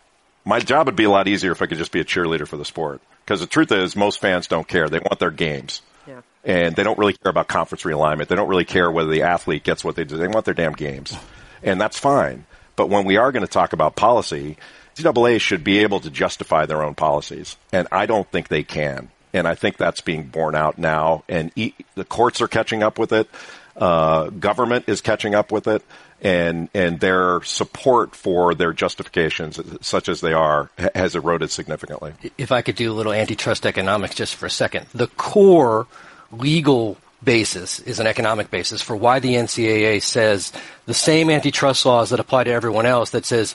[0.44, 2.56] My job would be a lot easier if I could just be a cheerleader for
[2.56, 3.00] the sport.
[3.24, 4.88] Because the truth is, most fans don't care.
[4.88, 6.22] They want their games Yeah.
[6.44, 8.26] and they don't really care about conference realignment.
[8.28, 10.16] They don't really care whether the athlete gets what they do.
[10.16, 11.16] They want their damn games,
[11.62, 12.46] and that's fine.
[12.74, 14.56] But when we are going to talk about policy,
[14.96, 19.10] NCAA should be able to justify their own policies, and I don't think they can.
[19.32, 22.98] And I think that's being borne out now, and e- the courts are catching up
[22.98, 23.28] with it.
[23.76, 25.82] Uh, government is catching up with it,
[26.20, 32.12] and and their support for their justifications, such as they are, has eroded significantly.
[32.36, 35.86] if I could do a little antitrust economics just for a second, the core
[36.32, 40.52] legal basis is an economic basis for why the NCAA says
[40.86, 43.54] the same antitrust laws that apply to everyone else that says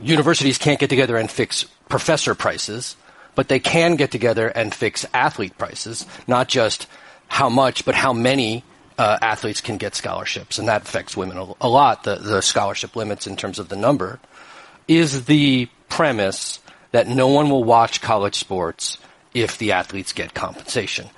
[0.00, 2.96] universities can't get together and fix professor prices,
[3.34, 6.86] but they can get together and fix athlete prices, not just
[7.28, 8.62] how much, but how many
[8.98, 12.04] uh, athletes can get scholarships, and that affects women a, a lot.
[12.04, 14.20] The, the scholarship limits in terms of the number
[14.88, 16.60] is the premise
[16.92, 18.98] that no one will watch college sports
[19.34, 21.08] if the athletes get compensation.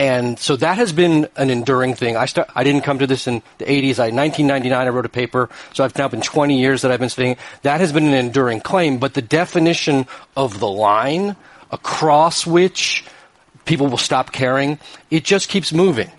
[0.00, 2.16] And so that has been an enduring thing.
[2.16, 3.98] I start, I didn't come to this in the 80s.
[3.98, 5.50] I, 1999, I wrote a paper.
[5.74, 7.36] So I've now been 20 years that I've been studying.
[7.62, 8.96] That has been an enduring claim.
[8.96, 11.36] But the definition of the line
[11.70, 13.04] across which
[13.66, 14.78] people will stop caring,
[15.10, 16.10] it just keeps moving.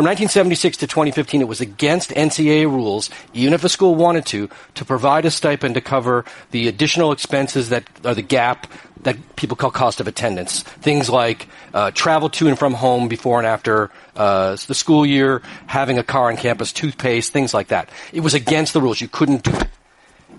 [0.00, 4.48] From 1976 to 2015, it was against NCAA rules, even if a school wanted to,
[4.76, 8.66] to provide a stipend to cover the additional expenses that are the gap
[9.02, 10.62] that people call cost of attendance.
[10.62, 15.42] Things like uh, travel to and from home before and after uh, the school year,
[15.66, 17.90] having a car on campus, toothpaste, things like that.
[18.10, 19.02] It was against the rules.
[19.02, 19.68] You couldn't do it.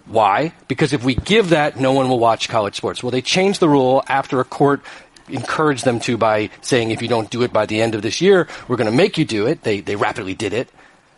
[0.08, 0.54] Why?
[0.67, 3.04] Because if we give that, no one will watch college sports.
[3.04, 4.82] Well, they changed the rule after a court
[5.29, 8.21] encouraged them to by saying if you don't do it by the end of this
[8.21, 9.63] year, we're going to make you do it.
[9.63, 10.69] They, they rapidly did it.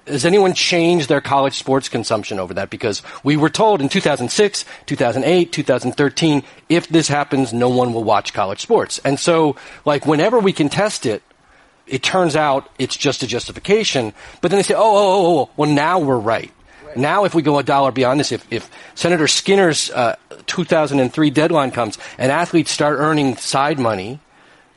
[0.06, 2.70] Has anyone changed their college sports consumption over that?
[2.70, 8.34] Because we were told in 2006, 2008, 2013, if this happens, no one will watch
[8.34, 9.00] college sports.
[9.06, 11.24] And so, like, whenever we can test it,
[11.88, 14.14] it turns out it's just a justification.
[14.42, 16.52] But then they say, oh, oh, oh, oh, well, now we're right.
[16.98, 21.72] Now, if we go a dollar beyond this, if, if Senator Skinner's uh, 2003 deadline
[21.72, 24.20] comes and athletes start earning side money,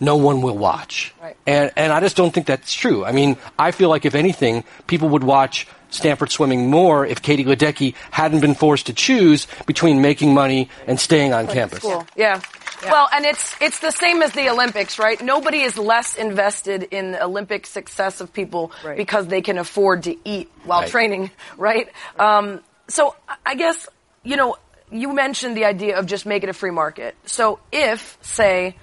[0.00, 1.14] no one will watch.
[1.22, 1.36] Right.
[1.46, 3.04] And, and I just don't think that's true.
[3.04, 7.44] I mean, I feel like if anything, people would watch Stanford swimming more if Katie
[7.44, 11.80] Ledecky hadn't been forced to choose between making money and staying on campus.
[11.80, 12.06] Cool.
[12.16, 12.40] Yeah.
[12.84, 15.20] Well, and it's it's the same as the Olympics, right?
[15.22, 18.96] Nobody is less invested in the Olympic success of people Right.
[18.96, 20.90] because they can afford to eat while Right.
[20.90, 21.88] training, right?
[22.18, 23.88] Um, so I- I guess
[24.24, 24.56] you know
[24.92, 27.16] you mentioned the idea of just make it a free market.
[27.24, 28.76] So if, say,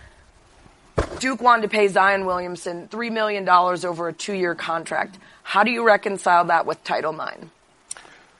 [1.19, 5.71] Duke wanted to pay Zion Williamson three million dollars over a two-year contract, how do
[5.71, 7.47] you reconcile that with Title IX?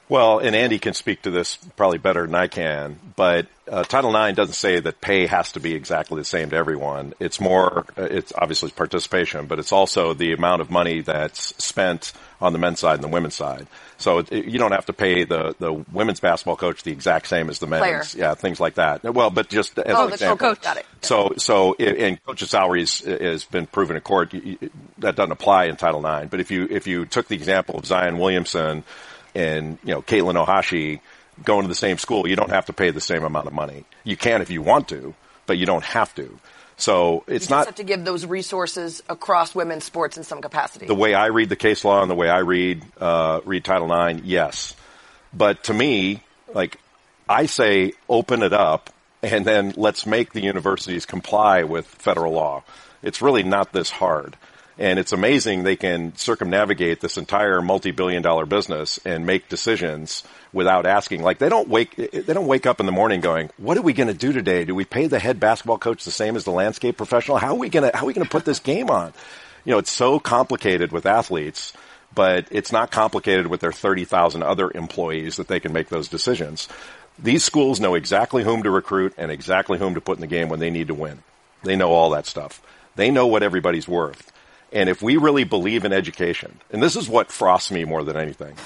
[0.08, 4.14] Well, and Andy can speak to this probably better than I can, but uh, Title
[4.14, 7.14] IX doesn't say that pay has to be exactly the same to everyone.
[7.20, 12.12] It's more, uh, it's obviously participation, but it's also the amount of money that's spent
[12.38, 13.66] on the men's side and the women's side.
[13.96, 17.48] So it, you don't have to pay the, the women's basketball coach the exact same
[17.48, 18.12] as the men's.
[18.12, 18.26] Player.
[18.28, 19.04] Yeah, things like that.
[19.04, 20.48] Well, but just as Oh, an the example.
[20.48, 20.60] coach.
[20.60, 20.86] Got it.
[21.00, 24.34] So, so, i- and coach's salaries has been proven in court.
[24.98, 26.28] That doesn't apply in Title IX.
[26.28, 28.84] But if you, if you took the example of Zion Williamson
[29.34, 31.00] and, you know, Katelyn Ohashi
[31.42, 33.84] going to the same school, you don't have to pay the same amount of money.
[34.04, 35.14] You can if you want to,
[35.46, 36.38] but you don't have to.
[36.76, 40.86] So it's not have to give those resources across women's sports in some capacity.
[40.86, 43.92] the way I read the case law and the way I read uh, read Title
[43.92, 44.74] IX, yes.
[45.32, 46.80] But to me, like
[47.28, 48.90] I say, open it up
[49.22, 52.64] and then let's make the universities comply with federal law.
[53.02, 54.36] It's really not this hard.
[54.76, 60.84] And it's amazing they can circumnavigate this entire multi-billion dollar business and make decisions without
[60.84, 61.22] asking.
[61.22, 63.92] Like they don't wake, they don't wake up in the morning going, what are we
[63.92, 64.64] going to do today?
[64.64, 67.36] Do we pay the head basketball coach the same as the landscape professional?
[67.36, 69.12] How are we going to, how are we going to put this game on?
[69.64, 71.72] You know, it's so complicated with athletes,
[72.12, 76.68] but it's not complicated with their 30,000 other employees that they can make those decisions.
[77.18, 80.48] These schools know exactly whom to recruit and exactly whom to put in the game
[80.48, 81.22] when they need to win.
[81.62, 82.60] They know all that stuff.
[82.96, 84.32] They know what everybody's worth.
[84.74, 88.16] And if we really believe in education, and this is what frosts me more than
[88.16, 88.56] anything,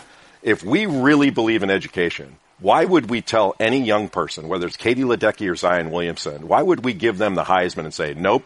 [0.42, 4.76] if we really believe in education, why would we tell any young person, whether it's
[4.76, 8.44] Katie Ledecky or Zion Williamson, why would we give them the Heisman and say, nope,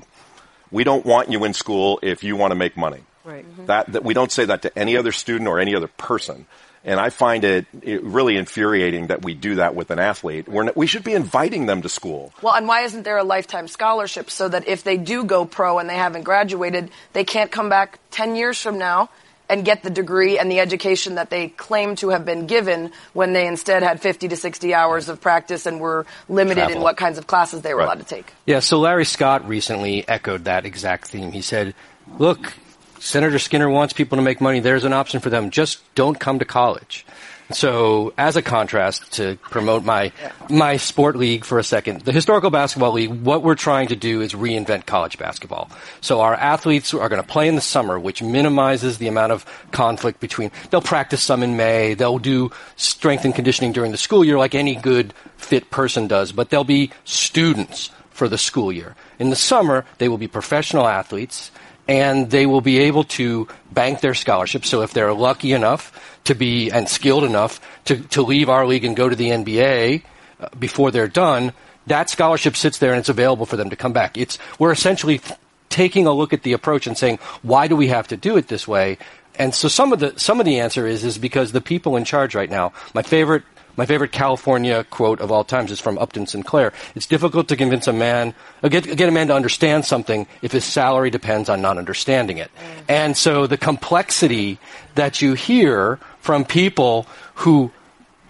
[0.72, 3.00] we don't want you in school if you want to make money?
[3.24, 3.44] Right.
[3.48, 3.66] Mm-hmm.
[3.66, 6.46] That, that we don't say that to any other student or any other person.
[6.84, 10.48] And I find it, it really infuriating that we do that with an athlete.
[10.48, 12.32] We're not, we should be inviting them to school.
[12.42, 15.78] Well, and why isn't there a lifetime scholarship so that if they do go pro
[15.78, 19.10] and they haven't graduated, they can't come back 10 years from now
[19.48, 23.32] and get the degree and the education that they claim to have been given when
[23.32, 26.76] they instead had 50 to 60 hours of practice and were limited Travel.
[26.78, 27.84] in what kinds of classes they were Right.
[27.84, 28.32] allowed to take.
[28.46, 31.30] Yeah, so Larry Scott recently echoed that exact theme.
[31.30, 31.74] He said,
[32.18, 32.54] look,
[33.02, 34.60] Senator Skinner wants people to make money.
[34.60, 35.50] There's an option for them.
[35.50, 37.04] Just don't come to college.
[37.50, 40.12] So, as a contrast to promote my
[40.48, 44.20] my sport league for a second, the historical basketball league, what we're trying to do
[44.20, 45.68] is reinvent college basketball.
[46.00, 49.44] So our athletes are going to play in the summer, which minimizes the amount of
[49.72, 50.52] conflict between.
[50.70, 51.94] They'll practice some in May.
[51.94, 56.30] They'll do strength and conditioning during the school year, like any good fit person does.
[56.30, 58.94] But they'll be students for the school year.
[59.18, 61.50] In the summer, they will be professional athletes
[61.92, 64.64] and they will be able to bank their scholarship.
[64.64, 65.92] So if they're lucky enough
[66.24, 70.02] to be and skilled enough to, to leave our league and go to the NBA
[70.40, 71.52] uh, before they're done,
[71.86, 74.16] that scholarship sits there and it's available for them to come back.
[74.16, 75.20] It's we're essentially
[75.68, 78.48] taking a look at the approach and saying, why do we have to do it
[78.48, 78.96] this way?
[79.34, 82.04] And so some of the some of the answer is is because the people in
[82.04, 82.72] charge right now.
[82.94, 83.42] My favorite
[83.76, 86.72] my favorite California quote of all times is from Upton Sinclair.
[86.94, 90.52] It's difficult to convince a man, uh, get, get a man to understand something if
[90.52, 92.50] his salary depends on not understanding it.
[92.88, 94.58] And so the complexity
[94.94, 97.06] that you hear from people
[97.36, 97.70] who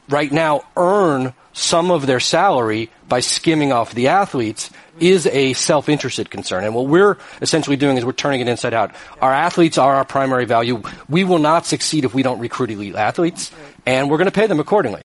[0.09, 6.31] right now earn some of their salary by skimming off the athletes is a self-interested
[6.31, 6.64] concern.
[6.64, 8.94] And what we're essentially doing is we're turning it inside out.
[9.20, 10.83] Our athletes are our primary value.
[11.09, 13.50] We will not succeed if we don't recruit elite athletes,
[13.85, 15.02] and we're going to pay them accordingly.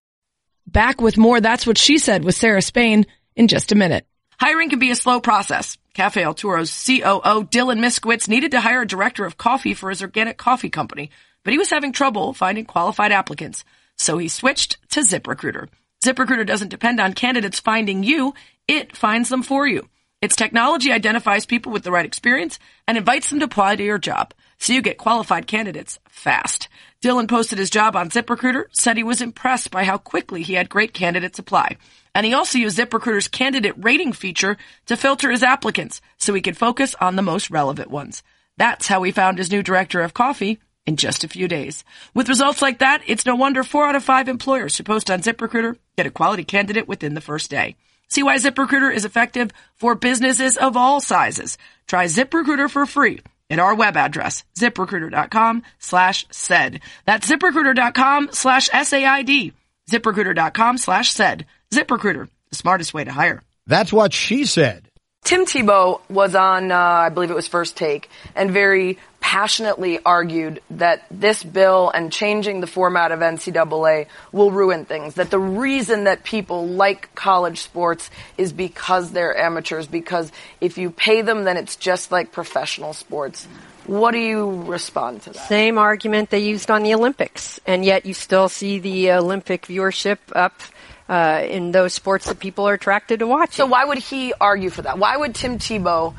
[0.70, 4.06] Back with more That's What She Said with Sarah Spain in just a minute.
[4.38, 5.78] Hiring can be a slow process.
[5.94, 10.02] Cafe El Toro's COO, Dylan Miskowitz, needed to hire a director of coffee for his
[10.02, 11.10] organic coffee company,
[11.42, 13.64] but he was having trouble finding qualified applicants.
[13.96, 15.68] So he switched to ZipRecruiter.
[16.04, 18.34] ZipRecruiter doesn't depend on candidates finding you,
[18.68, 19.88] it finds them for you.
[20.20, 23.98] Its technology identifies people with the right experience and invites them to apply to your
[23.98, 24.34] job.
[24.58, 26.68] So you get qualified candidates fast.
[27.00, 30.68] Dylan posted his job on ZipRecruiter, said he was impressed by how quickly he had
[30.68, 31.76] great candidates apply.
[32.14, 36.56] And he also used ZipRecruiter's candidate rating feature to filter his applicants so he could
[36.56, 38.24] focus on the most relevant ones.
[38.56, 41.84] That's how he found his new director of coffee in just a few days.
[42.12, 45.20] With results like that, it's no wonder four out of five employers who post on
[45.20, 47.76] ZipRecruiter get a quality candidate within the first day.
[48.08, 51.58] See why ZipRecruiter is effective for businesses of all sizes.
[51.86, 56.80] Try ZipRecruiter for free at our web address, ziprecruiter.com slash said.
[57.04, 59.52] That's ziprecruiter.com slash S-A-I-D.
[59.90, 61.46] ZipRecruiter.com slash said.
[61.70, 63.42] ZipRecruiter, the smartest way to hire.
[63.66, 64.87] That's what she said.
[65.28, 70.62] Tim Tebow was on, uh, I believe it was First Take, and very passionately argued
[70.70, 75.16] that this bill and changing the format of NCAA will ruin things.
[75.16, 80.90] That the reason that people like college sports is because they're amateurs, because if you
[80.90, 83.46] pay them, then it's just like professional sports.
[83.84, 85.46] What do you respond to that?
[85.46, 90.20] Same argument they used on the Olympics, and yet you still see the Olympic viewership
[90.34, 90.62] up
[91.08, 93.52] uh, in those sports that people are attracted to watching.
[93.52, 94.98] So why would he argue for that?
[94.98, 96.14] Why would Tim Tebow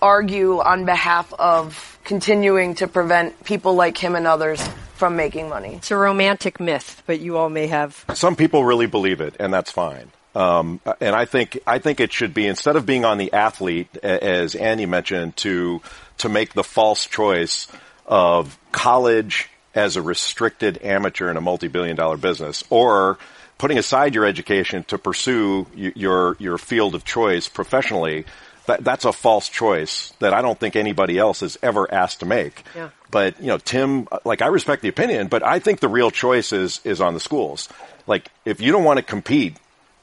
[0.00, 5.74] argue on behalf of continuing to prevent people like him and others from making money?
[5.74, 8.04] It's a romantic myth, but you all may have.
[8.14, 10.10] Some people really believe it, and that's fine.
[10.34, 13.98] Um, and I think I think it should be instead of being on the athlete,
[13.98, 15.82] as Andy mentioned, to
[16.18, 17.68] to make the false choice
[18.06, 23.18] of college as a restricted amateur in a multi-billion-dollar business, or
[23.58, 28.24] putting aside your education to pursue your your field of choice professionally.
[28.66, 32.26] That, that's a false choice that I don't think anybody else is ever asked to
[32.26, 32.62] make.
[32.76, 32.90] Yeah.
[33.10, 36.52] But you know, Tim, like I respect the opinion, but I think the real choice
[36.52, 37.68] is is on the schools.
[38.06, 39.56] Like, if you don't want to compete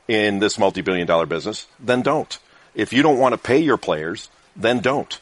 [0.07, 2.37] in this multi-billion dollar business, then don't.
[2.75, 5.19] If you don't want to pay your players, then don't.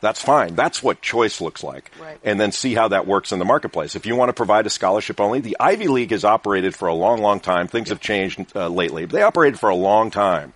[0.00, 0.54] That's fine.
[0.54, 1.90] That's what choice looks like.
[2.00, 2.18] Right.
[2.24, 3.96] And then see how that works in the marketplace.
[3.96, 6.94] If you want to provide a scholarship only, the Ivy League has operated for a
[6.94, 7.68] long, long time.
[7.68, 9.04] Things have changed uh, lately.
[9.04, 10.52] They operated for a long time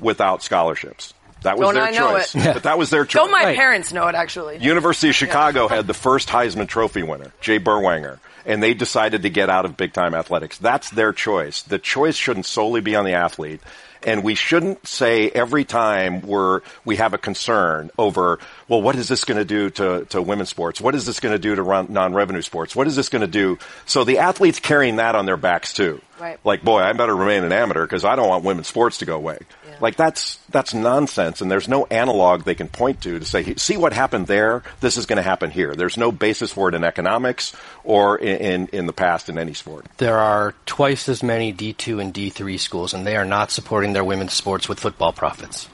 [0.00, 1.12] without scholarships.
[1.42, 2.34] That was Don't their choice.
[2.34, 2.54] it.
[2.54, 3.12] But that was their choice.
[3.22, 3.56] Don't my Right.
[3.56, 4.58] parents know it actually?
[4.58, 9.30] University of Chicago had the first Heisman Trophy winner, Jay Berwanger, and they decided to
[9.30, 10.58] get out of big time athletics.
[10.58, 11.62] That's their choice.
[11.62, 13.60] The choice shouldn't solely be on the athlete.
[14.02, 19.08] And we shouldn't say every time we're, we have a concern over, well, what is
[19.08, 20.80] this going to do to, to women's sports?
[20.80, 22.76] What is this going to do to run, non-revenue sports?
[22.76, 23.58] What is this going to do?
[23.86, 26.00] So the athletes carrying that on their backs too.
[26.20, 26.38] Right.
[26.44, 29.16] Like, boy, I better remain an amateur because I don't want women's sports to go
[29.16, 29.38] away.
[29.80, 33.76] Like that's that's nonsense, and there's no analog they can point to to say, see
[33.76, 34.62] what happened there.
[34.80, 35.74] This is going to happen here.
[35.74, 37.54] There's no basis for it in economics
[37.84, 39.86] or in, in in the past in any sport.
[39.98, 44.04] There are twice as many D2 and D3 schools, and they are not supporting their
[44.04, 45.68] women's sports with football profits.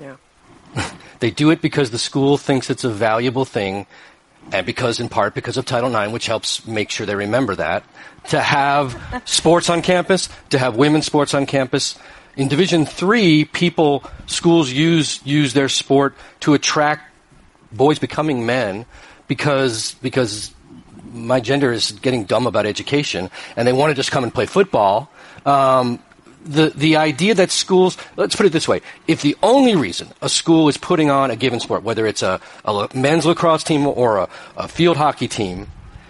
[0.00, 0.16] Yeah.
[1.20, 3.86] They do it because the school thinks it's a valuable thing,
[4.52, 7.84] and because, in part, because of Title IX, which helps make sure they remember that,
[8.30, 11.98] to have sports on campus, to have women's sports on campus.
[12.40, 17.02] In Division Three, people, schools use use their sport to attract
[17.70, 18.86] boys becoming men
[19.28, 20.50] because because
[21.12, 24.46] my gender is getting dumb about education, and they want to just come and play
[24.46, 25.10] football.
[25.44, 26.02] Um,
[26.42, 30.30] the the idea that schools let's put it this way: if the only reason a
[30.30, 34.16] school is putting on a given sport, whether it's a, a men's lacrosse team or
[34.16, 35.66] a, a field hockey team,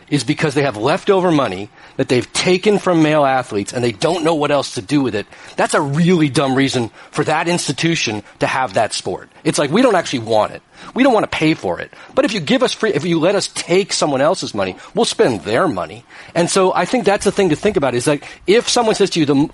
[0.08, 1.70] is because they have leftover money
[2.00, 5.14] that they've taken from male athletes and they don't know what else to do with
[5.14, 5.26] it.
[5.56, 9.28] That's a really dumb reason for that institution to have that sport.
[9.44, 10.62] It's like we don't actually want it.
[10.94, 11.92] We don't want to pay for it.
[12.14, 15.04] But if you give us free, if you let us take someone else's money, we'll
[15.04, 16.06] spend their money.
[16.34, 19.10] And so I think that's the thing to think about is like if someone says
[19.10, 19.50] to you, the,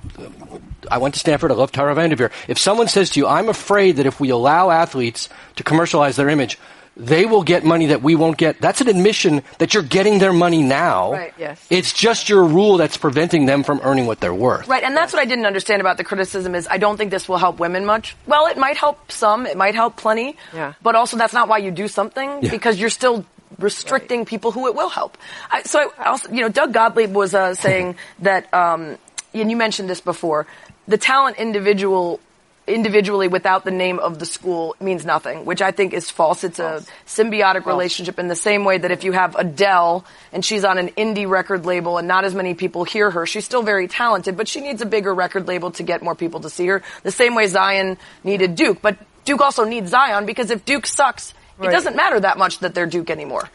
[0.89, 2.31] I went to Stanford, I love Tara VanDerveer.
[2.47, 6.29] If someone says to you, I'm afraid that if we allow athletes to commercialize their
[6.29, 6.61] image,
[6.97, 8.59] they will get money that we won't get.
[8.61, 11.13] That's an admission that you're getting their money now.
[11.13, 11.65] Right, yes.
[11.69, 14.67] It's just your rule that's preventing them from earning what they're worth.
[14.67, 17.29] Right, and that's what I didn't understand about the criticism is I don't think this
[17.29, 18.17] will help women much.
[18.27, 20.73] Well, it might help some, it might help plenty, Yeah.
[20.83, 22.51] but also that's not why you do something Yeah.
[22.51, 23.27] because you're still
[23.59, 25.19] restricting people who it will help.
[25.51, 28.97] I, so I also, you know, Doug Gottlieb was uh, saying that, um,
[29.35, 30.47] and you mentioned this before,
[30.89, 32.21] the talent individual
[32.67, 36.45] individually without the name of the school means nothing, which I think is false.
[36.45, 40.65] It's a symbiotic relationship in the same way that if you have Adele and she's
[40.65, 43.87] on an indie record label and not as many people hear her, she's still very
[43.89, 46.83] talented, but she needs a bigger record label to get more people to see her.
[47.03, 51.35] The same way Zion needed Duke, but Duke also needs Zion because if Duke sucks,
[51.63, 53.49] it doesn't matter that much that they're Duke anymore.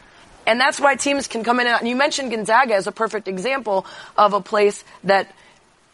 [0.46, 3.86] And that's why teams can come in and you mentioned Gonzaga as a perfect example
[4.16, 5.32] of a place that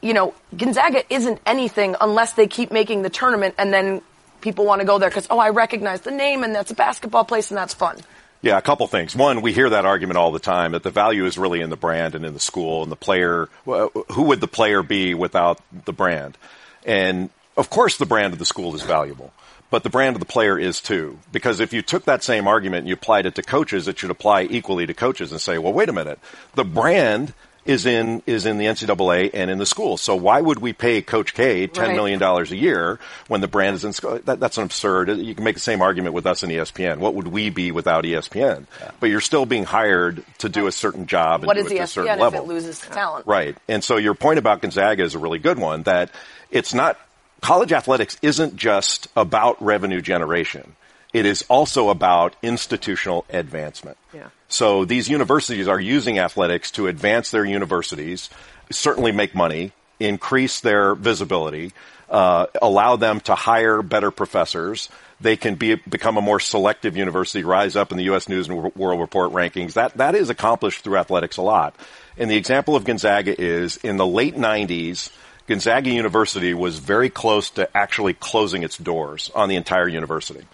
[0.00, 4.02] you know, Gonzaga isn't anything unless they keep making the tournament and then
[4.40, 7.24] people want to go there because, oh, I recognize the name and that's a basketball
[7.24, 7.98] place and that's fun.
[8.40, 9.16] Yeah, a couple things.
[9.16, 11.76] One, we hear that argument all the time that the value is really in the
[11.76, 13.48] brand and in the school and the player.
[13.64, 16.38] Who would the player be without the brand?
[16.86, 19.32] And of course, the brand of the school is valuable,
[19.70, 21.18] but the brand of the player is too.
[21.32, 24.10] Because if you took that same argument and you applied it to coaches, it should
[24.10, 26.20] apply equally to coaches and say, well, wait a minute,
[26.54, 27.34] the brand
[27.68, 29.96] is in is in the NCAA and in the school.
[29.98, 31.94] So why would we pay Coach K ten Right.
[31.94, 32.98] million dollars a year
[33.28, 34.18] when the brand is in school?
[34.24, 35.10] That, that's an absurd.
[35.18, 36.96] You can make the same argument with us and E ESPN.
[36.98, 38.64] What would we be without ESPN?
[38.98, 41.76] But you're still being hired to do a certain job and What do is it
[41.76, 42.40] to a certain ESPN if level.
[42.42, 43.26] it loses talent?
[43.26, 43.56] Right.
[43.68, 46.10] And so your point about Gonzaga is a really good one that
[46.50, 46.98] it's not,
[47.42, 50.74] college athletics isn't just about revenue generation.
[51.12, 53.96] It is also about institutional advancement.
[54.12, 54.28] Yeah.
[54.48, 58.30] So these universities are using athletics to advance their universities,
[58.70, 61.72] certainly make money, increase their visibility,
[62.10, 64.88] uh, allow them to hire better professors.
[65.20, 68.28] They can be, become a more selective university, rise up in the U.S.
[68.28, 69.74] News and World Report rankings.
[69.74, 71.74] That, that is accomplished through athletics a lot.
[72.16, 75.10] And the example of Gonzaga is in the late 90s,
[75.46, 80.46] Gonzaga University was very close to actually closing its doors on the entire university.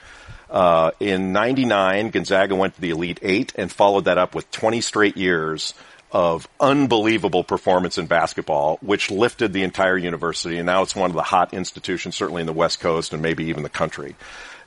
[0.54, 4.80] Uh, in 99, Gonzaga went to the Elite Eight and followed that up with 20
[4.82, 5.74] straight years
[6.12, 10.58] of unbelievable performance in basketball, which lifted the entire university.
[10.58, 13.46] And now it's one of the hot institutions, certainly in the West Coast and maybe
[13.46, 14.14] even the country.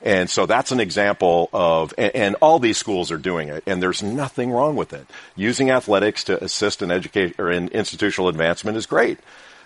[0.02, 3.82] And so that's an example of, and, and all these schools are doing it, and
[3.82, 5.06] there's nothing wrong with it.
[5.36, 9.18] Using athletics to assist in education or in institutional advancement is great.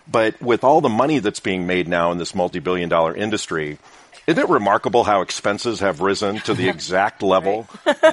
[0.08, 3.78] But with all the money that's being made now in this multi-billion dollar industry,
[4.26, 7.68] Isn't it remarkable how expenses have risen to the exact level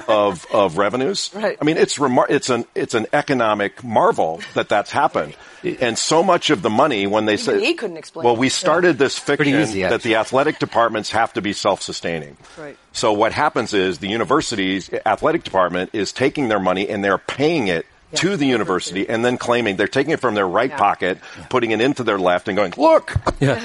[0.08, 1.30] of of revenues?
[1.40, 1.56] Right.
[1.60, 5.34] I mean, it's remar- it's an it's an economic marvel that that's happened.
[5.80, 8.98] And so much of the money when they say he couldn't explain Well, we started
[8.98, 12.36] this fiction easy, that the athletic departments have to be self-sustaining.
[12.58, 12.76] Right.
[12.92, 17.68] So what happens is the university's athletic department is taking their money and they're paying
[17.68, 21.70] it to the university and then claiming they're taking it from their right pocket, putting
[21.70, 23.14] it into their left and going, look,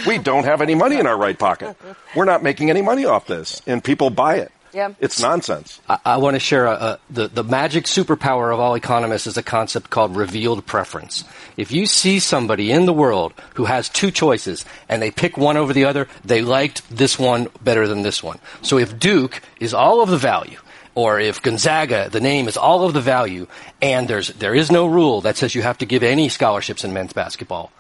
[0.06, 1.76] we don't have any money in our right pocket.
[2.16, 3.62] We're not making any money off this.
[3.66, 4.52] And people buy it.
[4.74, 4.94] Yeah.
[5.00, 5.80] It's nonsense.
[5.88, 9.38] I, I want to share a, a, the, the magic superpower of all economists is
[9.38, 11.24] a concept called revealed preference.
[11.56, 15.56] If you see somebody in the world who has two choices and they pick one
[15.56, 18.38] over the other, they liked this one better than this one.
[18.64, 20.60] So if Duke is all of the value,
[20.96, 23.48] or if Gonzaga, the name is all of the value,
[23.82, 26.94] and there's, there is no rule that says you have to give any scholarships in
[26.94, 27.72] men's basketball.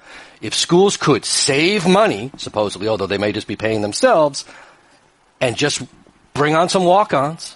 [0.42, 4.44] If schools could save money, supposedly, although they may just be paying themselves,
[5.40, 5.82] and just
[6.34, 7.56] bring on some walk-ons,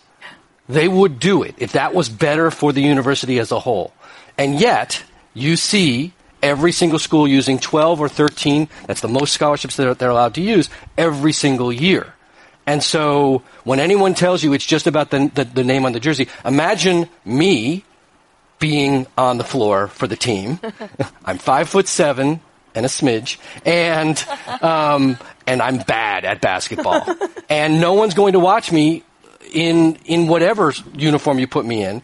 [0.70, 3.94] they would do it if that was better for the university as a whole.
[4.38, 5.04] And yet,
[5.34, 10.10] you see every single school using 12 or 13, that's the most scholarships that they're
[10.10, 12.14] allowed to use, every single year.
[12.70, 16.00] And so, when anyone tells you it's just about the, the, the name on the
[16.00, 17.84] jersey, imagine me
[18.60, 20.60] being on the floor for the team.
[21.26, 22.42] I'm five foot seven
[22.76, 24.24] and a smidge, and
[24.62, 25.18] um,
[25.48, 27.08] and I'm bad at basketball,
[27.50, 29.02] and no one's going to watch me
[29.52, 32.04] in in whatever uniform you put me in,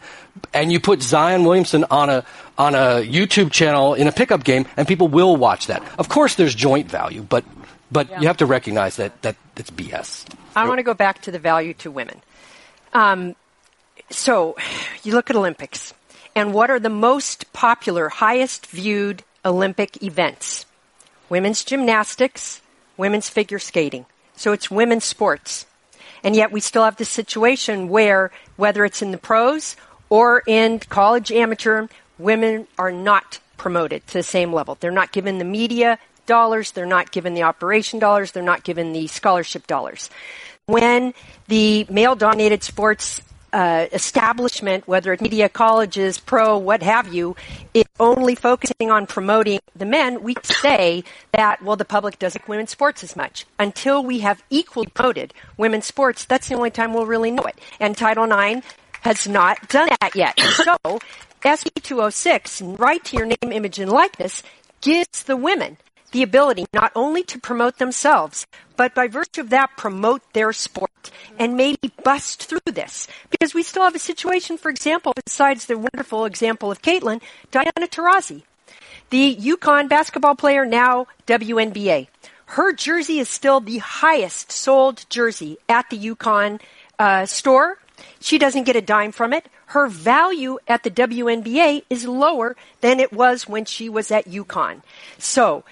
[0.52, 2.24] and you put Zion Williamson on a
[2.58, 5.84] on a YouTube channel in a pickup game, and people will watch that.
[5.96, 7.44] Of course, there's joint value, but
[7.92, 10.26] but you have to recognize that that it's BS.
[10.56, 12.22] I want to go back to the value to women.
[12.92, 13.36] Um,
[14.10, 14.56] so,
[15.02, 15.92] you look at Olympics,
[16.34, 20.64] and what are the most popular, highest viewed Olympic events?
[21.28, 22.62] Women's gymnastics,
[22.96, 24.06] women's figure skating.
[24.36, 25.66] So it's women's sports.
[26.22, 29.76] And yet we still have this situation where, whether it's in the pros
[30.08, 31.88] or in college amateur,
[32.18, 34.76] women are not promoted to the same level.
[34.78, 38.92] They're not given the media dollars, they're not given the operation dollars, they're not given
[38.92, 40.10] the scholarship dollars.
[40.66, 41.14] When
[41.48, 43.22] the male dominated sports
[43.52, 47.36] uh, establishment, whether it's media colleges, pro, what have you,
[47.72, 52.48] is only focusing on promoting the men, we say that, well, the public doesn't like
[52.48, 53.46] women's sports as much.
[53.58, 57.58] Until we have equally promoted women's sports, that's the only time we'll really know it.
[57.80, 58.66] And Title IX
[59.00, 60.38] has not done that yet.
[60.38, 60.98] So,
[61.42, 64.42] SB 206, right to your name, image, and likeness,
[64.80, 65.76] gives the women
[66.16, 71.10] the ability not only to promote themselves, but by virtue of that, promote their sport
[71.38, 73.06] and maybe bust through this.
[73.28, 77.86] Because we still have a situation, for example, besides the wonderful example of Katelyn, Diana
[77.86, 78.44] Taurasi,
[79.10, 82.08] the UConn basketball player, now WNBA.
[82.46, 86.62] Her jersey is still the highest sold jersey at the UConn
[86.98, 87.76] uh, store.
[88.20, 89.50] She doesn't get a dime from it.
[89.66, 94.80] Her value at the WNBA is lower than it was when she was at UConn.
[95.18, 95.64] So,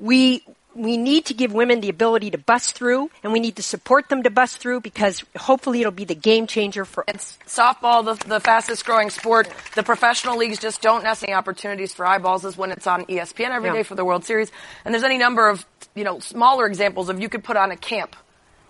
[0.00, 0.42] we
[0.72, 4.08] we need to give women the ability to bust through and we need to support
[4.08, 8.28] them to bust through because hopefully it'll be the game changer for It's softball, the,
[8.28, 9.48] the fastest growing sport.
[9.74, 13.50] The professional leagues just don't have any opportunities for eyeballs as when it's on ESPN
[13.50, 13.82] every day Yeah.
[13.82, 14.52] for the World Series.
[14.84, 17.76] And there's any number of, you know, smaller examples of you could put on a
[17.76, 18.14] camp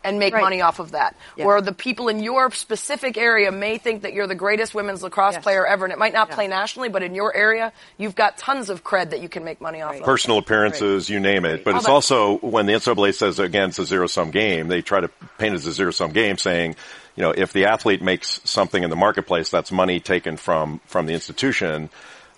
[0.02, 0.42] and make Right.
[0.42, 1.14] money off of that.
[1.36, 1.44] Yeah.
[1.44, 5.34] Where the people in your specific area may think that you're the greatest women's lacrosse
[5.34, 5.42] Yes.
[5.42, 6.34] player ever and it might not Yeah.
[6.34, 9.60] play nationally, but in your area, you've got tons of cred that you can make
[9.60, 10.02] money off of.
[10.02, 11.64] personal appearances, you name it.
[11.64, 14.68] But All it's that- also when the NCAA says again it's a zero sum game,
[14.68, 16.76] they try to paint it as a zero sum game, saying,
[17.16, 21.06] you know, if the athlete makes something in the marketplace, that's money taken from from
[21.06, 21.90] the institution.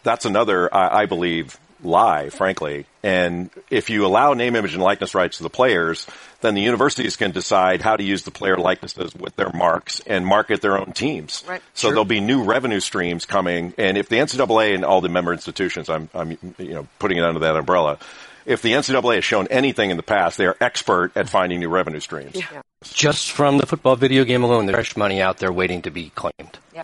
[0.02, 2.86] That's another, I, I believe, lie, frankly.
[3.02, 6.06] And if you allow name, image, and likeness rights to the players,
[6.40, 10.26] then the universities can decide how to use the player likenesses with their marks and
[10.26, 11.44] market their own teams.
[11.48, 11.62] Right.
[11.74, 13.74] So there'll be new revenue streams coming.
[13.78, 17.24] And if the NCAA and all the member institutions, I'm, I'm, you know, putting it
[17.24, 17.98] under that umbrella.
[18.44, 21.68] If the NCAA has shown anything in the past, they are expert at finding new
[21.68, 22.36] revenue streams.
[22.82, 26.10] Just from the football video game alone, there's fresh money out there waiting to be
[26.10, 26.58] claimed.
[26.74, 26.82] Yeah.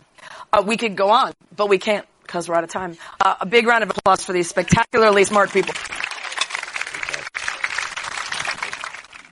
[0.53, 2.97] Uh, we could go on, but we can't because we're out of time.
[3.21, 5.75] Uh, a big round of applause for these spectacularly smart people.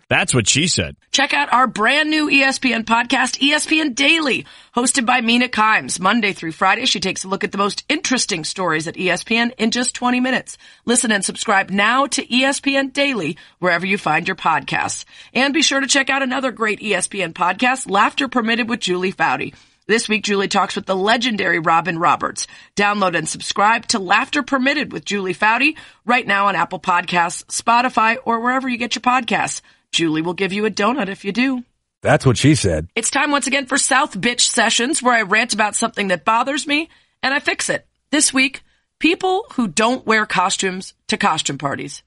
[0.08, 0.96] That's what she said.
[1.10, 5.98] Check out our brand new ESPN podcast, ESPN Daily, hosted by Mina Kimes.
[5.98, 9.72] Monday through Friday, she takes a look at the most interesting stories at ESPN in
[9.72, 10.58] just 20 minutes.
[10.84, 15.04] Listen and subscribe now to ESPN Daily, wherever you find your podcasts.
[15.34, 19.54] And be sure to check out another great ESPN podcast, Laughter Permitted with Julie Foudy.
[19.88, 22.48] This week, Julie talks with the legendary Robin Roberts.
[22.74, 28.16] Download and subscribe to Laughter Permitted with Julie Foudy right now on Apple Podcasts, Spotify,
[28.24, 29.60] or wherever you get your podcasts.
[29.92, 31.62] Julie will give you a donut if you do.
[32.02, 32.88] That's what she said.
[32.96, 36.66] It's time once again for South Bitch Sessions where I rant about something that bothers
[36.66, 36.88] me
[37.22, 37.86] and I fix it.
[38.10, 38.62] This week,
[38.98, 42.02] people who don't wear costumes to costume parties.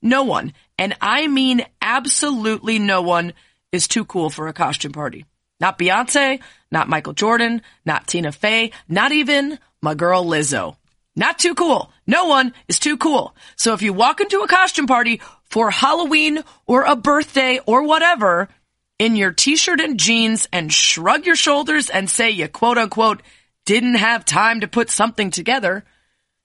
[0.00, 3.34] No one, and I mean absolutely no one,
[3.70, 5.26] is too cool for a costume party.
[5.60, 10.76] Not Beyonce, not Michael Jordan, not Tina Fey, not even my girl Lizzo.
[11.16, 11.92] Not too cool.
[12.06, 13.34] No one is too cool.
[13.56, 18.48] So if you walk into a costume party for Halloween or a birthday or whatever
[18.98, 23.22] in your t-shirt and jeans and shrug your shoulders and say you quote unquote
[23.66, 25.84] didn't have time to put something together,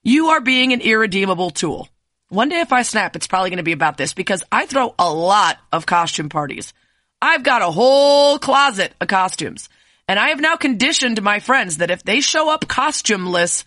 [0.04, 1.88] you are being an irredeemable tool.
[2.30, 4.96] One day if I snap, it's probably going to be about this because I throw
[4.98, 6.74] a lot of costume parties.
[7.22, 9.70] I've got a whole closet of costumes.
[10.14, 13.64] And I have now conditioned my friends that if they show up costumeless,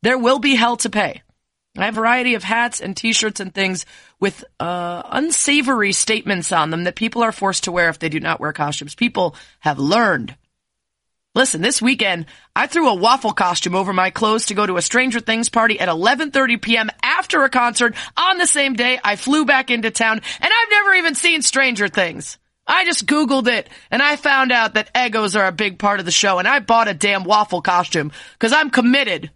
[0.00, 1.20] there will be hell to pay.
[1.76, 3.84] I have a variety of hats and t-shirts and things
[4.18, 8.18] with uh, unsavory statements on them that people are forced to wear if they do
[8.18, 8.94] not wear costumes.
[8.94, 10.34] People have learned.
[11.34, 12.24] Listen, this weekend
[12.56, 15.78] I threw a waffle costume over my clothes to go to a Stranger Things party
[15.80, 16.88] at 11:30 p.m.
[17.02, 20.94] after a concert on the same day I flew back into town, and I've never
[20.94, 22.38] even seen Stranger Things.
[22.70, 26.06] I just Googled it and I found out that Eggos are a big part of
[26.06, 29.32] the show and I bought a damn waffle costume because I'm committed.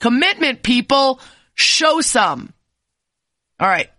[0.00, 1.20] Commitment, people.
[1.54, 2.54] Show some.
[3.60, 3.90] All right.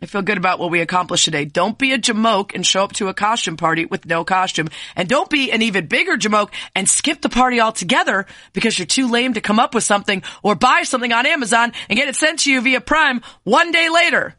[0.00, 1.44] I feel good about what we accomplished today.
[1.44, 4.68] Don't be a jamoke and show up to a costume party with no costume.
[4.94, 9.08] And don't be an even bigger jamoke and skip the party altogether because you're too
[9.08, 12.40] lame to come up with something or buy something on Amazon and get it sent
[12.40, 14.36] to you via Prime one day later.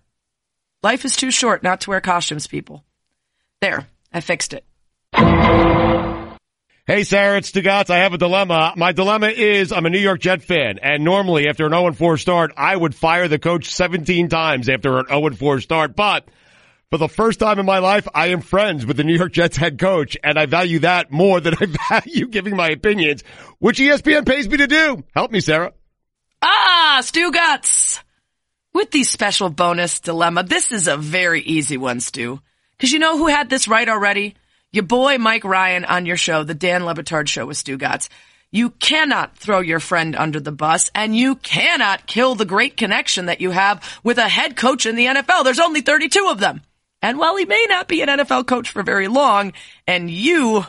[0.84, 2.84] Life is too short not to wear costumes, people.
[3.64, 3.88] There.
[4.12, 4.66] I fixed it.
[6.86, 7.90] Hey, Sarah, it's Stugotz.
[7.90, 8.74] I have a dilemma.
[8.76, 12.52] My dilemma is I'm a New York Jet fan, and normally after an 0-4 start,
[12.58, 15.96] I would fire the coach 17 times after an 0-4 start.
[15.96, 16.28] But
[16.92, 19.56] for the first time in my life, I am friends with the New York Jets
[19.56, 21.66] head coach, and I value that more than I
[22.02, 23.24] value giving my opinions,
[23.60, 25.06] which ESPN pays me to do.
[25.16, 25.72] Help me, Sarah.
[26.42, 28.04] Ah, Stugotz!
[28.74, 32.42] With the special bonus dilemma, this is a very easy one, Stu.
[32.80, 34.36] Cause you know who had this right already?
[34.72, 38.10] Your boy Mike Ryan on your show, the Dan Le Batard show with Stugotz.
[38.52, 43.26] You cannot throw your friend under the bus and you cannot kill the great connection
[43.28, 45.44] that you have with a head coach in the NFL.
[45.44, 46.62] There's only 32 of them.
[47.02, 49.54] And while he may not be an NFL coach for very long,
[49.86, 50.66] and you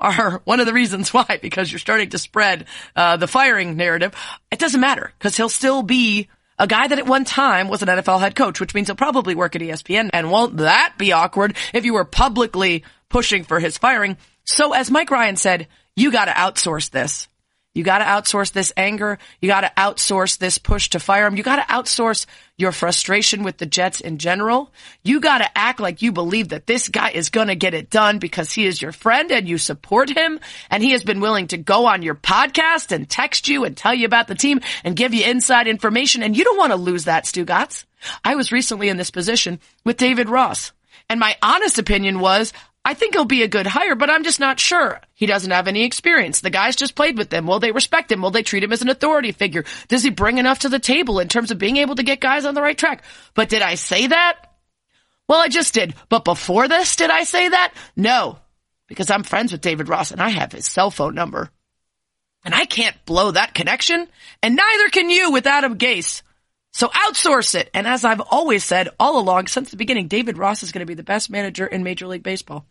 [0.00, 2.66] are one of the reasons why, because you're starting to spread
[2.96, 4.14] uh, the firing narrative,
[4.50, 6.28] it doesn't matter because he'll still be
[6.58, 9.34] a guy that at one time was an NFL head coach, which means he'll probably
[9.34, 10.10] work at ESPN.
[10.12, 14.16] And won't that be awkward if you were publicly pushing for his firing?
[14.44, 17.28] So as Mike Ryan said, you got to outsource this.
[17.76, 19.18] You got to outsource this anger.
[19.38, 21.36] You got to outsource this push to fire him.
[21.36, 22.24] You got to outsource
[22.56, 24.72] your frustration with the Jets in general.
[25.02, 27.90] You got to act like you believe that this guy is going to get it
[27.90, 31.48] done because he is your friend and you support him and he has been willing
[31.48, 34.96] to go on your podcast and text you and tell you about the team and
[34.96, 36.22] give you inside information.
[36.22, 37.44] And you don't want to lose that, Stu.
[38.24, 40.72] I was recently in this position with David Ross
[41.08, 42.52] and my honest opinion was
[42.86, 45.00] I think he'll be a good hire, but I'm just not sure.
[45.12, 46.40] He doesn't have any experience.
[46.40, 47.48] The guys just played with him.
[47.48, 48.22] Will they respect him?
[48.22, 49.64] Will they treat him as an authority figure?
[49.88, 52.44] Does he bring enough to the table in terms of being able to get guys
[52.44, 53.02] on the right track?
[53.34, 54.40] But did I say that?
[55.28, 55.96] Well, I just did.
[56.08, 57.74] But before this, did I say that?
[57.96, 58.38] No.
[58.86, 61.50] Because I'm friends with David Ross and I have his cell phone number.
[62.44, 64.06] And I can't blow that connection.
[64.44, 66.22] And neither can you with Adam Gase.
[66.72, 67.68] So outsource it.
[67.74, 70.86] And as I've always said all along since the beginning, David Ross is going to
[70.86, 72.64] be the best manager in Major League Baseball.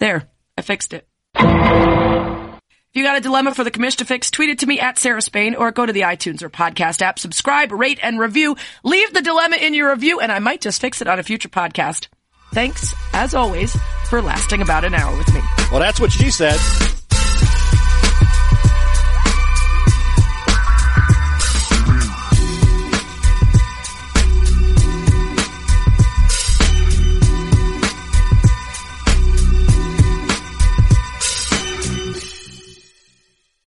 [0.00, 0.28] There,
[0.58, 1.06] I fixed it.
[1.36, 4.98] If you got a dilemma for the commission to fix, tweet it to me at
[4.98, 8.56] Sarah Spain or go to the iTunes or podcast app, subscribe, rate, and review.
[8.82, 11.48] Leave the dilemma in your review and I might just fix it on a future
[11.48, 12.08] podcast.
[12.52, 13.76] Thanks, as always,
[14.08, 15.40] for lasting about an hour with me.
[15.70, 16.58] Well, that's what she said.